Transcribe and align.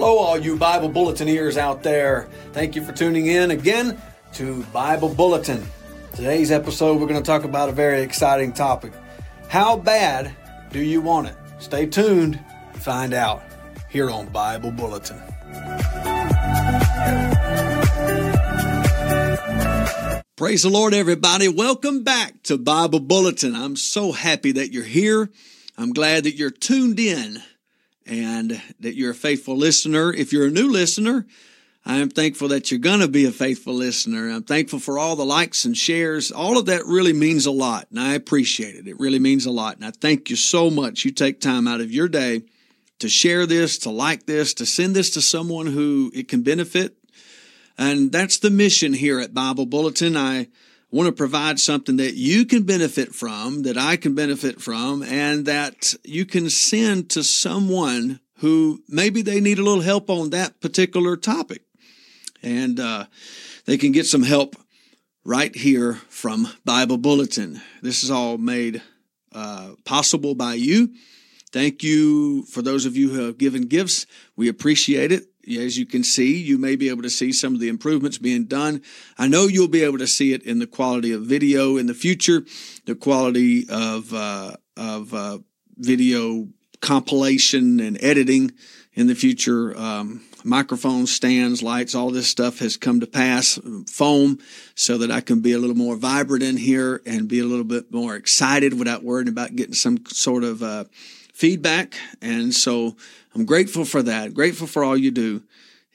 Hello, 0.00 0.16
all 0.16 0.38
you 0.38 0.56
Bible 0.56 0.88
Bulleteneers 0.88 1.58
out 1.58 1.82
there. 1.82 2.26
Thank 2.54 2.74
you 2.74 2.82
for 2.82 2.90
tuning 2.90 3.26
in 3.26 3.50
again 3.50 4.00
to 4.32 4.64
Bible 4.72 5.10
Bulletin. 5.10 5.62
Today's 6.14 6.50
episode, 6.50 6.98
we're 6.98 7.06
going 7.06 7.22
to 7.22 7.26
talk 7.26 7.44
about 7.44 7.68
a 7.68 7.72
very 7.72 8.00
exciting 8.00 8.54
topic. 8.54 8.94
How 9.48 9.76
bad 9.76 10.34
do 10.72 10.80
you 10.80 11.02
want 11.02 11.26
it? 11.26 11.36
Stay 11.58 11.84
tuned 11.84 12.42
to 12.72 12.80
find 12.80 13.12
out 13.12 13.42
here 13.90 14.10
on 14.10 14.28
Bible 14.28 14.70
Bulletin. 14.70 15.18
Praise 20.34 20.62
the 20.62 20.70
Lord, 20.70 20.94
everybody. 20.94 21.46
Welcome 21.48 22.04
back 22.04 22.42
to 22.44 22.56
Bible 22.56 23.00
Bulletin. 23.00 23.54
I'm 23.54 23.76
so 23.76 24.12
happy 24.12 24.52
that 24.52 24.72
you're 24.72 24.82
here. 24.82 25.28
I'm 25.76 25.92
glad 25.92 26.24
that 26.24 26.36
you're 26.36 26.50
tuned 26.50 26.98
in 26.98 27.42
and 28.06 28.60
that 28.80 28.96
you're 28.96 29.12
a 29.12 29.14
faithful 29.14 29.56
listener. 29.56 30.12
If 30.12 30.32
you're 30.32 30.46
a 30.46 30.50
new 30.50 30.70
listener, 30.70 31.26
I 31.84 31.96
am 31.96 32.10
thankful 32.10 32.48
that 32.48 32.70
you're 32.70 32.78
going 32.78 33.00
to 33.00 33.08
be 33.08 33.24
a 33.24 33.30
faithful 33.30 33.72
listener. 33.72 34.30
I'm 34.30 34.42
thankful 34.42 34.78
for 34.78 34.98
all 34.98 35.16
the 35.16 35.24
likes 35.24 35.64
and 35.64 35.76
shares. 35.76 36.30
All 36.30 36.58
of 36.58 36.66
that 36.66 36.84
really 36.84 37.14
means 37.14 37.46
a 37.46 37.50
lot, 37.50 37.86
and 37.90 37.98
I 37.98 38.14
appreciate 38.14 38.74
it. 38.74 38.86
It 38.86 39.00
really 39.00 39.18
means 39.18 39.46
a 39.46 39.50
lot. 39.50 39.76
And 39.76 39.84
I 39.84 39.90
thank 39.90 40.28
you 40.28 40.36
so 40.36 40.70
much. 40.70 41.04
You 41.04 41.10
take 41.10 41.40
time 41.40 41.66
out 41.66 41.80
of 41.80 41.90
your 41.90 42.08
day 42.08 42.42
to 42.98 43.08
share 43.08 43.46
this, 43.46 43.78
to 43.78 43.90
like 43.90 44.26
this, 44.26 44.52
to 44.54 44.66
send 44.66 44.94
this 44.94 45.10
to 45.10 45.22
someone 45.22 45.66
who 45.66 46.12
it 46.14 46.28
can 46.28 46.42
benefit. 46.42 46.96
And 47.78 48.12
that's 48.12 48.38
the 48.38 48.50
mission 48.50 48.92
here 48.92 49.18
at 49.18 49.32
Bible 49.32 49.64
Bulletin. 49.64 50.16
I 50.16 50.48
want 50.90 51.06
to 51.06 51.12
provide 51.12 51.60
something 51.60 51.96
that 51.98 52.14
you 52.14 52.44
can 52.44 52.64
benefit 52.64 53.14
from, 53.14 53.62
that 53.62 53.78
I 53.78 53.96
can 53.96 54.14
benefit 54.14 54.60
from, 54.60 55.02
and 55.02 55.46
that 55.46 55.94
you 56.04 56.26
can 56.26 56.50
send 56.50 57.10
to 57.10 57.22
someone 57.22 58.20
who 58.38 58.82
maybe 58.88 59.22
they 59.22 59.40
need 59.40 59.58
a 59.58 59.62
little 59.62 59.82
help 59.82 60.10
on 60.10 60.30
that 60.30 60.60
particular 60.60 61.16
topic. 61.16 61.62
And 62.42 62.80
uh, 62.80 63.04
they 63.66 63.76
can 63.76 63.92
get 63.92 64.06
some 64.06 64.22
help 64.22 64.56
right 65.24 65.54
here 65.54 65.94
from 66.08 66.48
Bible 66.64 66.96
Bulletin. 66.96 67.60
This 67.82 68.02
is 68.02 68.10
all 68.10 68.38
made 68.38 68.82
uh, 69.32 69.72
possible 69.84 70.34
by 70.34 70.54
you. 70.54 70.94
Thank 71.52 71.82
you 71.82 72.44
for 72.44 72.62
those 72.62 72.86
of 72.86 72.96
you 72.96 73.10
who 73.10 73.26
have 73.26 73.38
given 73.38 73.62
gifts. 73.62 74.06
We 74.36 74.48
appreciate 74.48 75.12
it 75.12 75.29
as 75.46 75.78
you 75.78 75.86
can 75.86 76.04
see, 76.04 76.36
you 76.36 76.58
may 76.58 76.76
be 76.76 76.88
able 76.88 77.02
to 77.02 77.10
see 77.10 77.32
some 77.32 77.54
of 77.54 77.60
the 77.60 77.68
improvements 77.68 78.18
being 78.18 78.44
done. 78.44 78.82
I 79.18 79.28
know 79.28 79.46
you'll 79.46 79.68
be 79.68 79.84
able 79.84 79.98
to 79.98 80.06
see 80.06 80.32
it 80.32 80.42
in 80.42 80.58
the 80.58 80.66
quality 80.66 81.12
of 81.12 81.22
video 81.22 81.76
in 81.76 81.86
the 81.86 81.94
future, 81.94 82.44
the 82.86 82.94
quality 82.94 83.66
of 83.68 84.12
uh, 84.12 84.56
of 84.76 85.14
uh, 85.14 85.38
video 85.76 86.48
compilation 86.80 87.80
and 87.80 88.02
editing 88.02 88.52
in 88.94 89.06
the 89.06 89.14
future. 89.14 89.76
Um, 89.78 90.22
microphones, 90.44 91.12
stands, 91.12 91.62
lights, 91.62 91.94
all 91.94 92.10
this 92.10 92.28
stuff 92.28 92.58
has 92.60 92.76
come 92.76 93.00
to 93.00 93.06
pass. 93.06 93.58
Foam, 93.90 94.38
so 94.74 94.98
that 94.98 95.10
I 95.10 95.20
can 95.20 95.40
be 95.40 95.52
a 95.52 95.58
little 95.58 95.76
more 95.76 95.96
vibrant 95.96 96.42
in 96.42 96.56
here 96.56 97.02
and 97.06 97.28
be 97.28 97.40
a 97.40 97.44
little 97.44 97.64
bit 97.64 97.92
more 97.92 98.16
excited 98.16 98.78
without 98.78 99.02
worrying 99.02 99.28
about 99.28 99.54
getting 99.54 99.74
some 99.74 100.04
sort 100.06 100.44
of 100.44 100.62
uh, 100.62 100.84
feedback. 101.34 101.94
And 102.20 102.54
so 102.54 102.96
I'm 103.34 103.44
grateful 103.44 103.84
for 103.84 104.02
that. 104.02 104.34
Grateful 104.34 104.66
for 104.66 104.82
all 104.82 104.96
you 104.96 105.10
do. 105.10 105.42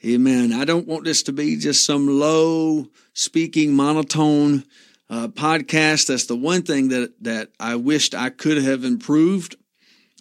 Amen. 0.04 0.52
I 0.52 0.64
don't 0.64 0.86
want 0.86 1.04
this 1.04 1.22
to 1.24 1.32
be 1.32 1.56
just 1.56 1.84
some 1.84 2.06
low 2.06 2.88
speaking 3.12 3.74
monotone 3.74 4.64
uh, 5.08 5.28
podcast. 5.28 6.08
That's 6.08 6.26
the 6.26 6.36
one 6.36 6.62
thing 6.62 6.88
that 6.88 7.12
that 7.22 7.50
I 7.58 7.76
wished 7.76 8.14
I 8.14 8.30
could 8.30 8.62
have 8.62 8.84
improved 8.84 9.56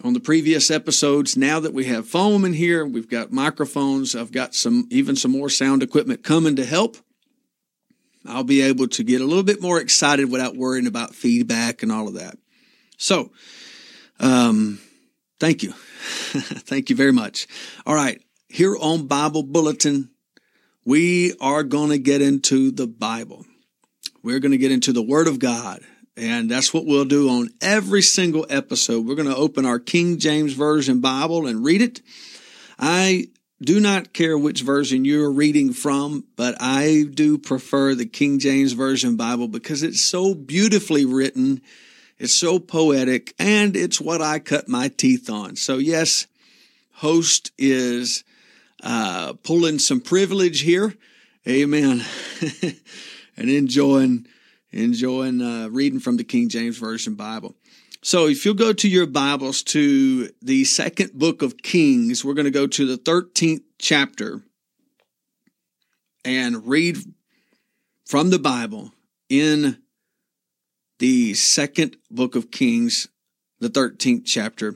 on 0.03 0.13
the 0.13 0.19
previous 0.19 0.71
episodes. 0.71 1.37
Now 1.37 1.59
that 1.59 1.73
we 1.73 1.85
have 1.85 2.07
foam 2.07 2.45
in 2.45 2.53
here, 2.53 2.85
we've 2.85 3.09
got 3.09 3.31
microphones. 3.31 4.15
I've 4.15 4.31
got 4.31 4.55
some 4.55 4.87
even 4.89 5.15
some 5.15 5.31
more 5.31 5.49
sound 5.49 5.83
equipment 5.83 6.23
coming 6.23 6.55
to 6.55 6.65
help. 6.65 6.97
I'll 8.27 8.43
be 8.43 8.61
able 8.61 8.87
to 8.87 9.03
get 9.03 9.21
a 9.21 9.25
little 9.25 9.43
bit 9.43 9.61
more 9.61 9.79
excited 9.79 10.31
without 10.31 10.55
worrying 10.55 10.87
about 10.87 11.13
feedback 11.13 11.83
and 11.83 11.91
all 11.91 12.07
of 12.07 12.15
that. 12.15 12.37
So, 12.97 13.31
um, 14.19 14.79
thank 15.39 15.63
you. 15.63 15.71
Thank 16.35 16.89
you 16.89 16.95
very 16.95 17.13
much. 17.13 17.47
All 17.85 17.95
right. 17.95 18.21
Here 18.47 18.75
on 18.75 19.07
Bible 19.07 19.43
Bulletin, 19.43 20.09
we 20.85 21.33
are 21.39 21.63
going 21.63 21.89
to 21.89 21.97
get 21.97 22.21
into 22.21 22.71
the 22.71 22.87
Bible. 22.87 23.45
We're 24.23 24.39
going 24.39 24.51
to 24.51 24.57
get 24.57 24.71
into 24.71 24.93
the 24.93 25.01
Word 25.01 25.27
of 25.27 25.39
God. 25.39 25.81
And 26.17 26.49
that's 26.49 26.73
what 26.73 26.85
we'll 26.85 27.05
do 27.05 27.29
on 27.29 27.49
every 27.61 28.01
single 28.01 28.45
episode. 28.49 29.05
We're 29.05 29.15
going 29.15 29.27
to 29.27 29.35
open 29.35 29.65
our 29.65 29.79
King 29.79 30.17
James 30.17 30.53
Version 30.53 31.01
Bible 31.01 31.47
and 31.47 31.65
read 31.65 31.81
it. 31.81 32.01
I 32.79 33.27
do 33.61 33.79
not 33.79 34.13
care 34.13 34.37
which 34.37 34.61
version 34.61 35.05
you're 35.05 35.31
reading 35.31 35.73
from, 35.73 36.25
but 36.35 36.55
I 36.59 37.05
do 37.13 37.37
prefer 37.37 37.95
the 37.95 38.05
King 38.05 38.39
James 38.39 38.73
Version 38.73 39.15
Bible 39.15 39.47
because 39.47 39.83
it's 39.83 40.01
so 40.01 40.33
beautifully 40.33 41.05
written 41.05 41.61
it's 42.17 42.33
so 42.33 42.59
poetic 42.59 43.33
and 43.39 43.75
it's 43.75 43.99
what 43.99 44.21
I 44.21 44.39
cut 44.39 44.67
my 44.67 44.87
teeth 44.87 45.29
on. 45.29 45.55
So 45.55 45.77
yes, 45.77 46.27
host 46.93 47.51
is 47.57 48.23
uh, 48.83 49.33
pulling 49.43 49.79
some 49.79 50.01
privilege 50.01 50.61
here. 50.61 50.95
Amen. 51.47 52.03
and 53.37 53.49
enjoying 53.49 54.27
enjoying 54.71 55.41
uh, 55.41 55.69
reading 55.69 55.99
from 55.99 56.17
the 56.17 56.23
King 56.23 56.49
James 56.49 56.77
Version 56.77 57.15
Bible. 57.15 57.55
So 58.01 58.27
if 58.27 58.45
you'll 58.45 58.53
go 58.53 58.73
to 58.73 58.87
your 58.87 59.07
Bibles 59.07 59.63
to 59.63 60.29
the 60.41 60.63
second 60.65 61.13
book 61.13 61.41
of 61.41 61.57
Kings, 61.57 62.23
we're 62.23 62.33
going 62.33 62.45
to 62.45 62.51
go 62.51 62.67
to 62.67 62.85
the 62.85 62.97
13th 62.97 63.63
chapter 63.79 64.41
and 66.23 66.67
read 66.67 66.97
from 68.05 68.29
the 68.29 68.37
Bible 68.37 68.91
in 69.29 69.81
the 70.99 71.33
second 71.33 71.97
book 72.09 72.35
of 72.35 72.51
Kings, 72.51 73.07
the 73.59 73.69
13th 73.69 74.23
chapter. 74.25 74.75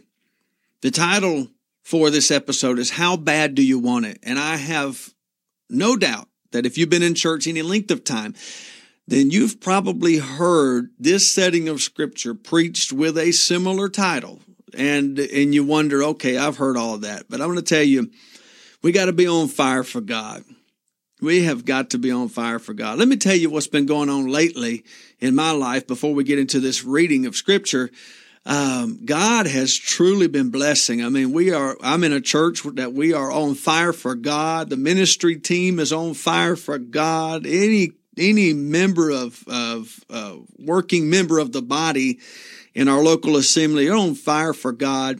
The 0.82 0.92
title 0.92 1.48
for 1.84 2.10
this 2.10 2.32
episode 2.32 2.80
is 2.80 2.92
How 2.92 3.18
Bad 3.18 3.56
Do 3.56 3.66
You 3.66 3.80
Want 3.80 4.06
It? 4.06 4.20
And 4.24 4.40
I 4.40 4.58
have 4.58 5.14
no 5.70 5.96
doubt 5.96 6.28
that 6.52 6.66
if 6.66 6.78
you've 6.78 6.90
been 6.90 7.04
in 7.04 7.16
church 7.16 7.48
any 7.48 7.62
length 7.62 7.92
of 7.92 8.04
time, 8.04 8.36
then 9.08 9.32
you've 9.32 9.60
probably 9.60 10.18
heard 10.18 10.90
this 11.00 11.30
setting 11.30 11.68
of 11.68 11.82
scripture 11.82 12.34
preached 12.34 12.92
with 12.94 13.18
a 13.18 13.32
similar 13.32 13.90
title. 13.90 14.40
And, 14.78 15.18
and 15.18 15.54
you 15.54 15.64
wonder, 15.64 16.04
okay, 16.04 16.38
I've 16.38 16.58
heard 16.58 16.78
all 16.78 16.94
of 16.94 17.02
that, 17.02 17.26
but 17.28 17.42
I'm 17.42 17.48
going 17.48 17.58
to 17.58 17.64
tell 17.64 17.84
you, 17.84 18.12
we 18.84 18.92
got 18.92 19.06
to 19.06 19.14
be 19.14 19.28
on 19.28 19.48
fire 19.48 19.84
for 19.84 20.00
God. 20.00 20.44
We 21.22 21.44
have 21.44 21.66
got 21.66 21.90
to 21.90 21.98
be 21.98 22.12
on 22.12 22.30
fire 22.30 22.60
for 22.60 22.74
God. 22.74 22.98
Let 22.98 23.10
me 23.10 23.18
tell 23.18 23.36
you 23.36 23.50
what's 23.50 23.68
been 23.68 23.86
going 23.86 24.10
on 24.10 24.28
lately 24.28 24.86
in 25.20 25.36
my 25.36 25.52
life 25.52 25.86
before 25.86 26.14
we 26.14 26.24
get 26.24 26.40
into 26.40 26.62
this 26.62 26.86
reading 26.86 27.26
of 27.26 27.36
scripture. 27.36 27.90
Um, 28.46 29.02
God 29.04 29.46
has 29.46 29.76
truly 29.76 30.28
been 30.28 30.50
blessing. 30.50 31.04
I 31.04 31.10
mean, 31.10 31.34
we 31.34 31.52
are, 31.52 31.76
I'm 31.84 32.06
in 32.06 32.14
a 32.14 32.22
church 32.22 32.64
that 32.64 32.94
we 32.94 33.14
are 33.14 33.30
on 33.30 33.56
fire 33.56 33.92
for 33.92 34.16
God. 34.16 34.70
The 34.70 34.78
ministry 34.78 35.38
team 35.38 35.78
is 35.78 35.92
on 35.92 36.14
fire 36.14 36.56
for 36.56 36.78
God. 36.78 37.46
Any, 37.46 37.92
any 38.18 38.54
member 38.54 39.10
of, 39.12 39.44
of, 39.48 40.00
uh, 40.10 40.38
working 40.58 41.10
member 41.10 41.40
of 41.40 41.52
the 41.52 41.62
body 41.62 42.20
in 42.74 42.88
our 42.88 43.04
local 43.04 43.36
assembly 43.36 43.90
are 43.90 43.98
on 43.98 44.16
fire 44.16 44.54
for 44.54 44.72
God. 44.72 45.20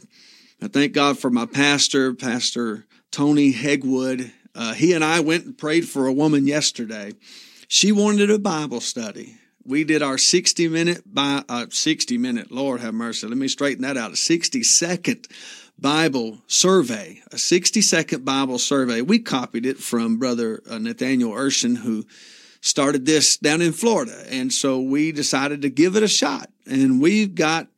I 0.62 0.68
thank 0.68 0.94
God 0.94 1.18
for 1.18 1.28
my 1.28 1.44
pastor, 1.44 2.14
Pastor 2.14 2.86
Tony 3.10 3.52
Hegwood. 3.52 4.32
Uh, 4.54 4.74
he 4.74 4.92
and 4.92 5.04
I 5.04 5.20
went 5.20 5.44
and 5.44 5.56
prayed 5.56 5.88
for 5.88 6.06
a 6.06 6.12
woman 6.12 6.46
yesterday. 6.46 7.12
She 7.68 7.92
wanted 7.92 8.30
a 8.30 8.38
Bible 8.38 8.80
study. 8.80 9.36
We 9.64 9.84
did 9.84 10.02
our 10.02 10.18
60 10.18 10.68
minute 10.68 11.02
by 11.06 11.44
uh, 11.48 11.66
60 11.70 12.18
minute, 12.18 12.50
Lord 12.50 12.80
have 12.80 12.94
mercy. 12.94 13.26
Let 13.26 13.36
me 13.36 13.48
straighten 13.48 13.82
that 13.82 13.96
out. 13.96 14.12
A 14.12 14.16
60 14.16 14.62
second 14.62 15.28
Bible 15.78 16.38
survey, 16.46 17.20
a 17.30 17.38
60 17.38 17.80
second 17.80 18.24
Bible 18.24 18.58
survey. 18.58 19.02
We 19.02 19.18
copied 19.18 19.66
it 19.66 19.78
from 19.78 20.18
Brother 20.18 20.62
uh, 20.68 20.78
Nathaniel 20.78 21.32
Urshan, 21.32 21.76
who 21.76 22.06
started 22.60 23.06
this 23.06 23.36
down 23.36 23.62
in 23.62 23.72
Florida. 23.72 24.24
And 24.30 24.52
so 24.52 24.80
we 24.80 25.12
decided 25.12 25.62
to 25.62 25.70
give 25.70 25.96
it 25.96 26.02
a 26.02 26.08
shot. 26.08 26.50
And 26.66 27.00
we've 27.00 27.34
got 27.34 27.68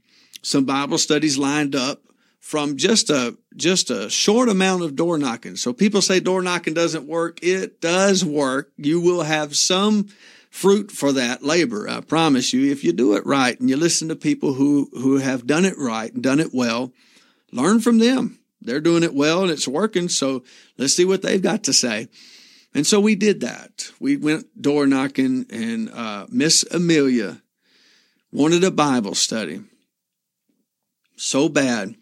some 0.43 0.65
Bible 0.65 0.99
studies 0.99 1.39
lined 1.39 1.77
up 1.77 2.01
from 2.43 2.77
just 2.77 3.09
a 3.09 3.39
just 3.57 3.89
a 3.89 4.11
short 4.11 4.49
amount 4.49 4.83
of 4.83 4.97
door 4.97 5.17
knocking. 5.17 5.55
So 5.57 5.73
people 5.73 6.03
say 6.03 6.19
door 6.19 6.43
knocking 6.43 6.75
doesn't 6.75 7.07
work. 7.07 7.39
It 7.41 7.81
does 7.81 8.25
work. 8.25 8.73
You 8.77 9.01
will 9.01 9.23
have 9.23 9.57
some 9.57 10.09
fruit 10.51 10.91
for 10.91 11.13
that 11.13 11.45
labor. 11.45 11.89
I 11.89 12.01
promise 12.01 12.53
you, 12.53 12.71
if 12.71 12.83
you 12.83 12.93
do 12.93 13.15
it 13.15 13.25
right 13.25 13.59
and 13.59 13.71
you 13.71 13.77
listen 13.77 14.09
to 14.09 14.17
people 14.17 14.55
who 14.55 14.91
who 14.93 15.19
have 15.19 15.47
done 15.47 15.65
it 15.65 15.79
right 15.79 16.13
and 16.13 16.23
done 16.23 16.41
it 16.41 16.53
well, 16.53 16.93
learn 17.53 17.81
from 17.81 18.01
them. 18.01 18.41
They're 18.61 18.81
doing 18.81 19.05
it 19.05 19.15
well 19.15 19.43
and 19.43 19.51
it's 19.51 19.69
working. 19.69 20.09
So 20.09 20.43
let's 20.77 20.95
see 20.95 21.05
what 21.05 21.23
they've 21.23 21.41
got 21.41 21.63
to 21.65 21.73
say. 21.73 22.09
And 22.75 22.87
so 22.87 22.99
we 23.01 23.15
did 23.15 23.41
that. 23.41 23.93
We 24.01 24.17
went 24.17 24.61
door 24.61 24.87
knocking, 24.87 25.47
and 25.51 25.91
uh, 25.91 26.27
Miss 26.31 26.65
Amelia 26.71 27.43
wanted 28.33 28.65
a 28.65 28.71
Bible 28.71 29.15
study 29.15 29.61
so 31.17 31.49
bad 31.49 31.95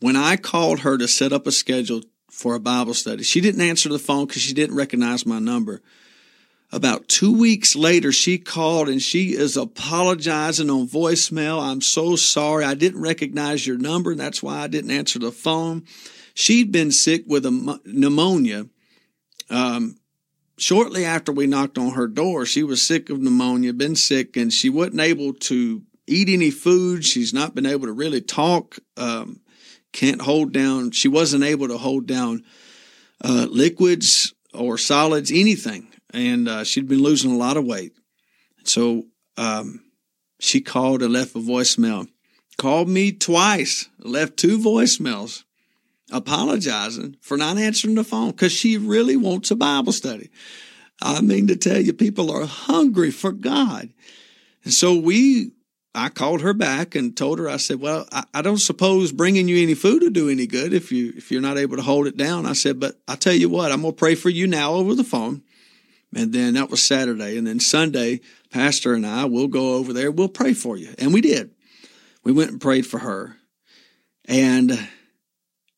when 0.00 0.16
I 0.16 0.36
called 0.36 0.80
her 0.80 0.98
to 0.98 1.06
set 1.06 1.32
up 1.32 1.46
a 1.46 1.52
schedule 1.52 2.02
for 2.30 2.54
a 2.54 2.60
Bible 2.60 2.94
study. 2.94 3.22
She 3.22 3.40
didn't 3.40 3.60
answer 3.60 3.88
the 3.88 3.98
phone 3.98 4.26
because 4.26 4.42
she 4.42 4.54
didn't 4.54 4.76
recognize 4.76 5.26
my 5.26 5.38
number. 5.38 5.82
About 6.72 7.08
two 7.08 7.36
weeks 7.36 7.74
later, 7.74 8.12
she 8.12 8.38
called 8.38 8.88
and 8.88 9.02
she 9.02 9.34
is 9.34 9.56
apologizing 9.56 10.70
on 10.70 10.86
voicemail. 10.86 11.60
I'm 11.60 11.80
so 11.80 12.14
sorry. 12.14 12.64
I 12.64 12.74
didn't 12.74 13.02
recognize 13.02 13.66
your 13.66 13.76
number. 13.76 14.12
And 14.12 14.20
that's 14.20 14.42
why 14.42 14.58
I 14.58 14.68
didn't 14.68 14.92
answer 14.92 15.18
the 15.18 15.32
phone. 15.32 15.84
She'd 16.32 16.70
been 16.70 16.92
sick 16.92 17.24
with 17.26 17.44
a 17.44 17.80
pneumonia. 17.84 18.66
Um, 19.50 19.96
shortly 20.58 21.04
after 21.04 21.32
we 21.32 21.48
knocked 21.48 21.76
on 21.76 21.94
her 21.94 22.06
door, 22.06 22.46
she 22.46 22.62
was 22.62 22.80
sick 22.80 23.10
of 23.10 23.20
pneumonia, 23.20 23.72
been 23.72 23.96
sick, 23.96 24.36
and 24.36 24.52
she 24.52 24.70
wasn't 24.70 25.00
able 25.00 25.34
to 25.34 25.82
eat 26.06 26.28
any 26.28 26.52
food. 26.52 27.04
She's 27.04 27.34
not 27.34 27.56
been 27.56 27.66
able 27.66 27.86
to 27.86 27.92
really 27.92 28.20
talk. 28.20 28.78
Um, 28.96 29.40
can't 29.92 30.22
hold 30.22 30.52
down. 30.52 30.90
She 30.90 31.08
wasn't 31.08 31.44
able 31.44 31.68
to 31.68 31.78
hold 31.78 32.06
down 32.06 32.44
uh, 33.22 33.46
liquids 33.50 34.34
or 34.52 34.78
solids, 34.78 35.30
anything 35.30 35.90
and 36.12 36.48
uh, 36.48 36.64
she'd 36.64 36.88
been 36.88 37.02
losing 37.02 37.32
a 37.32 37.36
lot 37.36 37.56
of 37.56 37.64
weight. 37.64 37.92
So 38.64 39.06
um, 39.36 39.82
she 40.38 40.60
called 40.60 41.02
and 41.02 41.12
left 41.12 41.36
a 41.36 41.38
voicemail. 41.38 42.08
Called 42.58 42.88
me 42.88 43.12
twice, 43.12 43.88
left 43.98 44.36
two 44.36 44.58
voicemails 44.58 45.44
apologizing 46.12 47.16
for 47.20 47.36
not 47.36 47.56
answering 47.56 47.94
the 47.94 48.02
phone 48.02 48.32
because 48.32 48.52
she 48.52 48.76
really 48.76 49.16
wants 49.16 49.50
a 49.52 49.56
Bible 49.56 49.92
study. 49.92 50.28
I 51.00 51.20
mean 51.20 51.46
to 51.46 51.56
tell 51.56 51.80
you, 51.80 51.92
people 51.92 52.30
are 52.30 52.44
hungry 52.44 53.12
for 53.12 53.32
God. 53.32 53.90
And 54.64 54.74
so 54.74 54.94
we, 54.98 55.52
I 55.94 56.08
called 56.08 56.42
her 56.42 56.52
back 56.52 56.94
and 56.94 57.16
told 57.16 57.40
her, 57.40 57.48
I 57.48 57.56
said, 57.56 57.80
well, 57.80 58.06
I, 58.12 58.22
I, 58.32 58.42
don't 58.42 58.58
suppose 58.58 59.10
bringing 59.10 59.48
you 59.48 59.60
any 59.60 59.74
food 59.74 60.02
will 60.02 60.10
do 60.10 60.30
any 60.30 60.46
good 60.46 60.72
if 60.72 60.92
you, 60.92 61.12
if 61.16 61.32
you're 61.32 61.40
not 61.40 61.58
able 61.58 61.76
to 61.76 61.82
hold 61.82 62.06
it 62.06 62.16
down. 62.16 62.46
I 62.46 62.52
said, 62.52 62.78
but 62.78 63.00
I 63.08 63.16
tell 63.16 63.34
you 63.34 63.48
what, 63.48 63.72
I'm 63.72 63.82
going 63.82 63.94
to 63.94 63.98
pray 63.98 64.14
for 64.14 64.28
you 64.28 64.46
now 64.46 64.74
over 64.74 64.94
the 64.94 65.02
phone. 65.02 65.42
And 66.14 66.32
then 66.32 66.54
that 66.54 66.70
was 66.70 66.84
Saturday. 66.84 67.36
And 67.36 67.46
then 67.46 67.58
Sunday, 67.58 68.20
Pastor 68.50 68.94
and 68.94 69.04
I 69.04 69.24
will 69.24 69.48
go 69.48 69.74
over 69.74 69.92
there. 69.92 70.12
We'll 70.12 70.28
pray 70.28 70.54
for 70.54 70.76
you. 70.76 70.94
And 70.98 71.12
we 71.12 71.20
did. 71.20 71.50
We 72.22 72.32
went 72.32 72.50
and 72.50 72.60
prayed 72.60 72.86
for 72.86 72.98
her. 72.98 73.36
And 74.26 74.88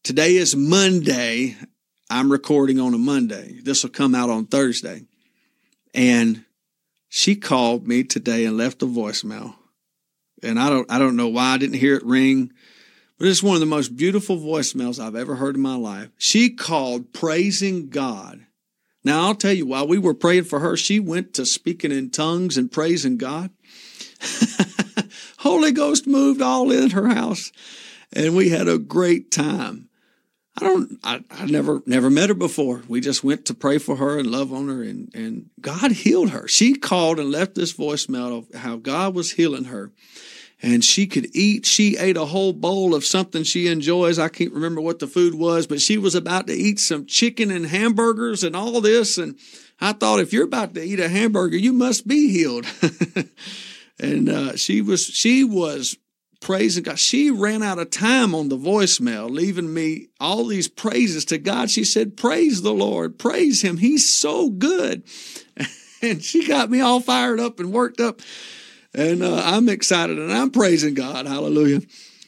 today 0.03 0.37
is 0.37 0.55
Monday. 0.55 1.57
I'm 2.11 2.31
recording 2.31 2.81
on 2.81 2.93
a 2.93 2.99
Monday. 2.99 3.61
This 3.63 3.83
will 3.83 3.91
come 3.91 4.15
out 4.15 4.29
on 4.29 4.47
Thursday. 4.47 5.05
And 5.95 6.45
she 7.09 7.35
called 7.35 7.87
me 7.87 8.05
today 8.05 8.45
and 8.45 8.59
left 8.59 8.83
a 8.83 8.87
voicemail. 8.87 9.55
And 10.43 10.59
I 10.59 10.69
don't 10.69 10.91
I 10.91 10.99
don't 10.99 11.17
know 11.17 11.29
why 11.29 11.55
I 11.55 11.59
didn't 11.59 11.79
hear 11.79 11.97
it 11.97 12.05
ring, 12.05 12.53
but 13.19 13.29
it's 13.29 13.43
one 13.43 13.55
of 13.55 13.61
the 13.61 13.67
most 13.67 13.97
beautiful 13.97 14.39
voicemails 14.39 14.99
I've 14.99 15.17
ever 15.17 15.37
heard 15.37 15.57
in 15.57 15.63
my 15.63 15.77
life. 15.77 16.11
She 16.19 16.51
called 16.51 17.13
praising 17.13 17.89
God 17.89 18.47
now, 19.05 19.27
I'll 19.27 19.35
tell 19.35 19.53
you, 19.53 19.67
while 19.67 19.87
we 19.87 19.99
were 19.99 20.15
praying 20.15 20.45
for 20.45 20.61
her, 20.61 20.77
she 20.77 21.01
went 21.01 21.35
to 21.35 21.47
speaking 21.47 21.91
in 21.91 22.11
tongues 22.11 22.57
and 22.57 22.71
praising 22.71 23.17
God. 23.17 23.51
Holy 25.39 25.73
Ghost 25.73 26.07
moved 26.07 26.41
all 26.41 26.71
in 26.71 26.91
her 26.91 27.09
house, 27.09 27.51
and 28.13 28.37
we 28.37 28.51
had 28.51 28.69
a 28.69 28.79
great 28.79 29.33
time. 29.33 29.89
I 30.57 30.65
don't, 30.65 31.01
I, 31.03 31.25
I 31.31 31.47
never, 31.47 31.83
never 31.85 32.11
met 32.11 32.29
her 32.29 32.35
before. 32.35 32.83
We 32.87 33.01
just 33.01 33.25
went 33.25 33.47
to 33.47 33.55
pray 33.55 33.79
for 33.79 33.97
her 33.97 34.19
and 34.19 34.31
love 34.31 34.53
on 34.53 34.69
her, 34.69 34.83
and, 34.83 35.13
and 35.15 35.51
God 35.61 35.93
healed 35.93 36.31
her. 36.31 36.47
She 36.47 36.75
called 36.75 37.19
and 37.19 37.31
left 37.31 37.57
this 37.57 37.73
voicemail 37.73 38.39
of 38.39 38.61
how 38.61 38.77
God 38.77 39.15
was 39.15 39.33
healing 39.33 39.65
her 39.65 39.91
and 40.63 40.85
she 40.85 41.07
could 41.07 41.35
eat. 41.35 41.67
She 41.67 41.97
ate 41.97 42.17
a 42.17 42.27
whole 42.27 42.53
bowl 42.53 42.95
of 42.95 43.05
something 43.05 43.43
she 43.43 43.67
enjoys. 43.67 44.19
I 44.19 44.29
can't 44.29 44.53
remember 44.53 44.81
what 44.81 45.01
the 45.01 45.09
food 45.09 45.35
was, 45.35 45.67
but 45.67 45.81
she 45.81 45.99
was 45.99 46.15
about 46.15 46.47
to 46.47 46.55
eat 46.55 46.79
some 46.79 47.05
chicken 47.07 47.51
and 47.51 47.67
hamburgers 47.67 48.45
and 48.45 48.55
all 48.55 48.81
this. 48.81 49.19
And 49.19 49.37
I 49.81 49.93
thought, 49.93 50.21
if 50.21 50.33
you're 50.33 50.45
about 50.45 50.75
to 50.75 50.83
eat 50.83 51.01
a 51.01 51.09
hamburger, 51.09 51.57
you 51.57 51.73
must 51.73 52.07
be 52.07 52.31
healed. 52.31 52.67
and 54.01 54.29
uh, 54.29 54.57
she 54.57 54.81
was 54.81 55.05
she 55.05 55.43
was 55.43 55.97
praising 56.41 56.85
God. 56.85 56.99
She 56.99 57.31
ran 57.33 57.65
out 57.65 57.81
of 57.81 57.91
time 57.91 58.33
on 58.33 58.49
the 58.49 58.57
voicemail, 58.57 59.29
leaving 59.29 59.75
me 59.75 60.09
all 60.21 60.47
these 60.47 60.69
praises 60.69 61.25
to 61.27 61.39
God. 61.39 61.71
She 61.71 61.85
said, 61.85 62.17
"Praise 62.17 62.63
the 62.63 62.73
Lord, 62.73 63.19
praise 63.19 63.63
Him. 63.63 63.79
He's 63.79 64.09
so 64.09 64.49
good." 64.49 65.03
and 66.03 66.23
she 66.23 66.47
got 66.47 66.71
me 66.71 66.81
all 66.81 67.01
fired 67.01 67.41
up 67.41 67.59
and 67.59 67.73
worked 67.73 68.01
up. 68.01 68.21
And 68.95 69.23
uh, 69.23 69.43
I'm 69.45 69.69
excited 69.69 70.19
and 70.19 70.33
I'm 70.33 70.51
praising 70.51 70.95
God. 70.95 71.27
Hallelujah. 71.27 71.81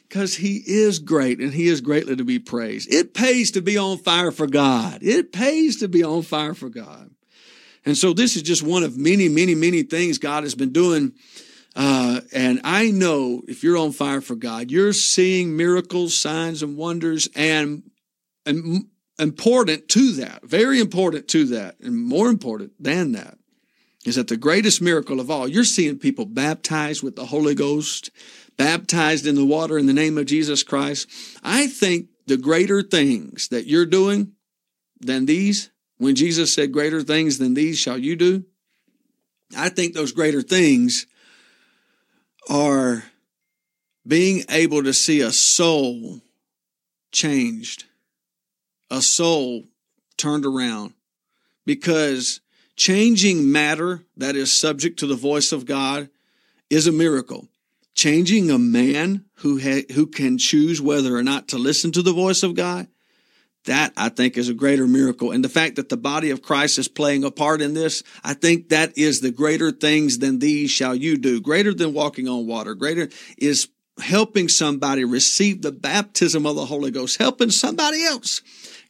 Because 0.09 0.37
he 0.37 0.63
is 0.67 0.99
great 0.99 1.41
and 1.41 1.53
he 1.53 1.69
is 1.69 1.81
greatly 1.81 2.17
to 2.17 2.25
be 2.25 2.39
praised. 2.39 2.93
It 2.93 3.15
pays 3.15 3.51
to 3.53 3.61
be 3.61 3.77
on 3.77 3.99
fire 3.99 4.31
for 4.31 4.47
God. 4.47 5.03
It 5.03 5.33
pays 5.33 5.77
to 5.81 5.89
be 5.89 6.03
on 6.03 6.23
fire 6.23 6.55
for 6.55 6.69
God. 6.69 7.11
And 7.85 7.97
so 7.97 8.15
this 8.15 8.37
is 8.37 8.43
just 8.43 8.63
one 8.63 8.83
of 8.83 8.97
many, 8.97 9.29
many, 9.29 9.55
many 9.55 9.83
things 9.83 10.19
God 10.19 10.45
has 10.45 10.55
been 10.55 10.73
doing. 10.73 11.13
Uh, 11.77 12.21
and 12.33 12.61
I 12.65 12.91
know 12.91 13.43
if 13.47 13.63
you're 13.63 13.77
on 13.77 13.93
fire 13.93 14.21
for 14.21 14.37
God, 14.37 14.71
you're 14.71 14.93
seeing 14.93 15.57
miracles, 15.57 16.19
signs, 16.19 16.63
and 16.63 16.77
wonders, 16.77 17.29
and, 17.35 17.83
and 18.47 18.87
important 19.19 19.89
to 19.91 20.13
that, 20.13 20.45
very 20.45 20.81
important 20.81 21.29
to 21.29 21.45
that, 21.47 21.79
and 21.81 21.99
more 21.99 22.29
important 22.29 22.73
than 22.83 23.13
that 23.13 23.37
is 24.05 24.17
that 24.17 24.29
the 24.29 24.37
greatest 24.37 24.83
miracle 24.83 25.21
of 25.21 25.31
all, 25.31 25.49
you're 25.49 25.65
seeing 25.65 25.99
people 25.99 26.27
baptized 26.27 27.03
with 27.03 27.17
the 27.17 27.27
Holy 27.27 27.55
Ghost, 27.55 28.11
baptized 28.57 29.27
in 29.27 29.35
the 29.35 29.45
water 29.45 29.79
in 29.79 29.87
the 29.87 29.93
name 29.93 30.19
of 30.19 30.27
Jesus 30.27 30.63
Christ. 30.63 31.09
I 31.43 31.67
think 31.67 32.09
the 32.27 32.37
greater 32.37 32.83
things 32.83 33.49
that 33.49 33.67
you're 33.67 33.87
doing 33.87 34.33
than 35.01 35.27
these, 35.27 35.71
when 35.99 36.15
Jesus 36.15 36.55
said, 36.55 36.73
Greater 36.73 37.03
things 37.03 37.39
than 37.39 37.55
these 37.55 37.79
shall 37.79 37.99
you 37.99 38.17
do, 38.17 38.45
I 39.57 39.69
think 39.69 39.95
those 39.95 40.13
greater 40.13 40.43
things 40.43 41.07
are 42.49 43.05
being 44.07 44.45
able 44.51 44.83
to 44.83 44.93
see 44.93 45.21
a 45.21 45.33
soul 45.33 46.21
changed, 47.13 47.85
a 48.91 49.01
soul 49.01 49.65
turned 50.17 50.45
around. 50.45 50.93
Because 51.65 52.41
Changing 52.77 53.51
matter 53.51 54.03
that 54.17 54.37
is 54.37 54.53
subject 54.53 54.99
to 54.99 55.07
the 55.07 55.15
voice 55.15 55.53
of 55.53 55.67
God 55.67 56.09
is 56.71 56.87
a 56.87 56.93
miracle. 56.93 57.49
Changing 57.95 58.51
a 58.51 58.59
man 58.59 59.25
who 59.37 59.61
ha- 59.61 59.87
who 59.95 60.07
can 60.07 60.39
choose 60.39 60.81
whether 60.81 61.17
or 61.17 61.23
not 61.23 61.49
to 61.49 61.59
listen 61.59 61.93
to 61.93 62.03
the 62.03 62.13
voice 62.13 62.43
of 62.43 62.57
God, 62.57 62.89
that 63.67 63.93
I 63.97 64.09
think 64.09 64.37
is 64.37 64.49
a 64.49 64.55
greater 64.55 64.89
miracle. 64.89 65.31
And 65.31 65.45
the 65.45 65.49
fact 65.49 65.77
that 65.77 65.89
the 65.89 65.97
body 65.97 66.31
of 66.31 66.43
Christ 66.43 66.79
is 66.79 66.89
playing 66.89 67.23
a 67.23 67.31
part 67.31 67.63
in 67.63 67.75
this, 67.75 68.03
I 68.25 68.35
think 68.35 68.71
that 68.71 68.99
is 68.99 69.21
the 69.21 69.31
greater 69.31 69.71
things 69.71 70.19
than 70.19 70.41
these 70.41 70.71
shall 70.71 70.95
you 70.95 71.17
do. 71.17 71.41
Greater 71.41 71.73
than 71.73 71.95
walking 71.95 72.29
on 72.29 72.47
water. 72.49 72.75
Greater 72.75 73.09
is 73.39 73.69
helping 74.01 74.49
somebody 74.49 75.05
receive 75.05 75.63
the 75.63 75.73
baptism 75.73 76.47
of 76.47 76.57
the 76.57 76.67
Holy 76.67 76.91
Ghost, 76.91 77.19
helping 77.19 77.51
somebody 77.51 78.05
else 78.05 78.43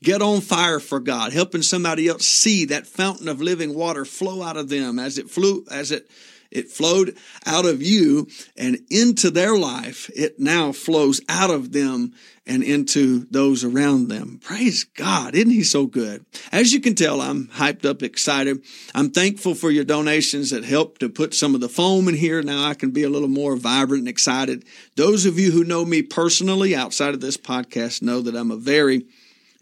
get 0.05 0.23
on 0.23 0.41
fire 0.41 0.79
for 0.79 1.01
God, 1.01 1.33
helping 1.33 1.63
somebody 1.63 2.07
else 2.07 2.27
see 2.27 2.67
that 2.67 2.87
fountain 2.87 3.27
of 3.27 3.41
living 3.41 3.75
water 3.75 4.05
flow 4.05 4.43
out 4.43 4.57
of 4.57 4.69
them 4.69 4.99
as 4.99 5.19
it 5.19 5.31
flew, 5.31 5.65
as 5.71 5.91
it 5.91 6.09
it 6.55 6.71
flowed 6.71 7.17
out 7.45 7.67
of 7.67 7.83
you 7.83 8.29
and 8.57 8.79
into 8.89 9.31
their 9.31 9.59
life. 9.59 10.09
It 10.15 10.39
now 10.39 10.71
flows 10.71 11.21
out 11.29 11.51
of 11.51 11.73
them 11.73 12.13
and 12.47 12.63
into 12.63 13.27
those 13.31 13.65
around 13.65 14.07
them. 14.07 14.39
Praise 14.41 14.85
God. 14.85 15.35
Isn't 15.35 15.51
he 15.51 15.65
so 15.65 15.87
good? 15.87 16.25
As 16.53 16.73
you 16.73 16.81
can 16.81 16.95
tell, 16.95 17.21
I'm 17.21 17.49
hyped 17.49 17.85
up, 17.85 18.05
excited. 18.05 18.65
I'm 18.95 19.11
thankful 19.11 19.57
for 19.57 19.71
your 19.71 19.85
donations 19.85 20.51
that 20.51 20.65
helped 20.65 21.01
to 21.01 21.09
put 21.09 21.35
some 21.35 21.57
of 21.57 21.61
the 21.61 21.69
foam 21.69 22.07
in 22.07 22.15
here. 22.15 22.41
Now 22.41 22.69
I 22.69 22.75
can 22.75 22.93
be 22.93 23.03
a 23.03 23.11
little 23.11 23.29
more 23.29 23.57
vibrant 23.57 24.03
and 24.03 24.09
excited. 24.09 24.65
Those 24.95 25.27
of 25.27 25.41
you 25.41 25.51
who 25.51 25.65
know 25.65 25.85
me 25.85 26.03
personally 26.03 26.77
outside 26.77 27.15
of 27.15 27.21
this 27.21 27.37
podcast 27.37 28.01
know 28.01 28.21
that 28.21 28.37
I'm 28.37 28.53
a 28.53 28.57
very 28.57 29.07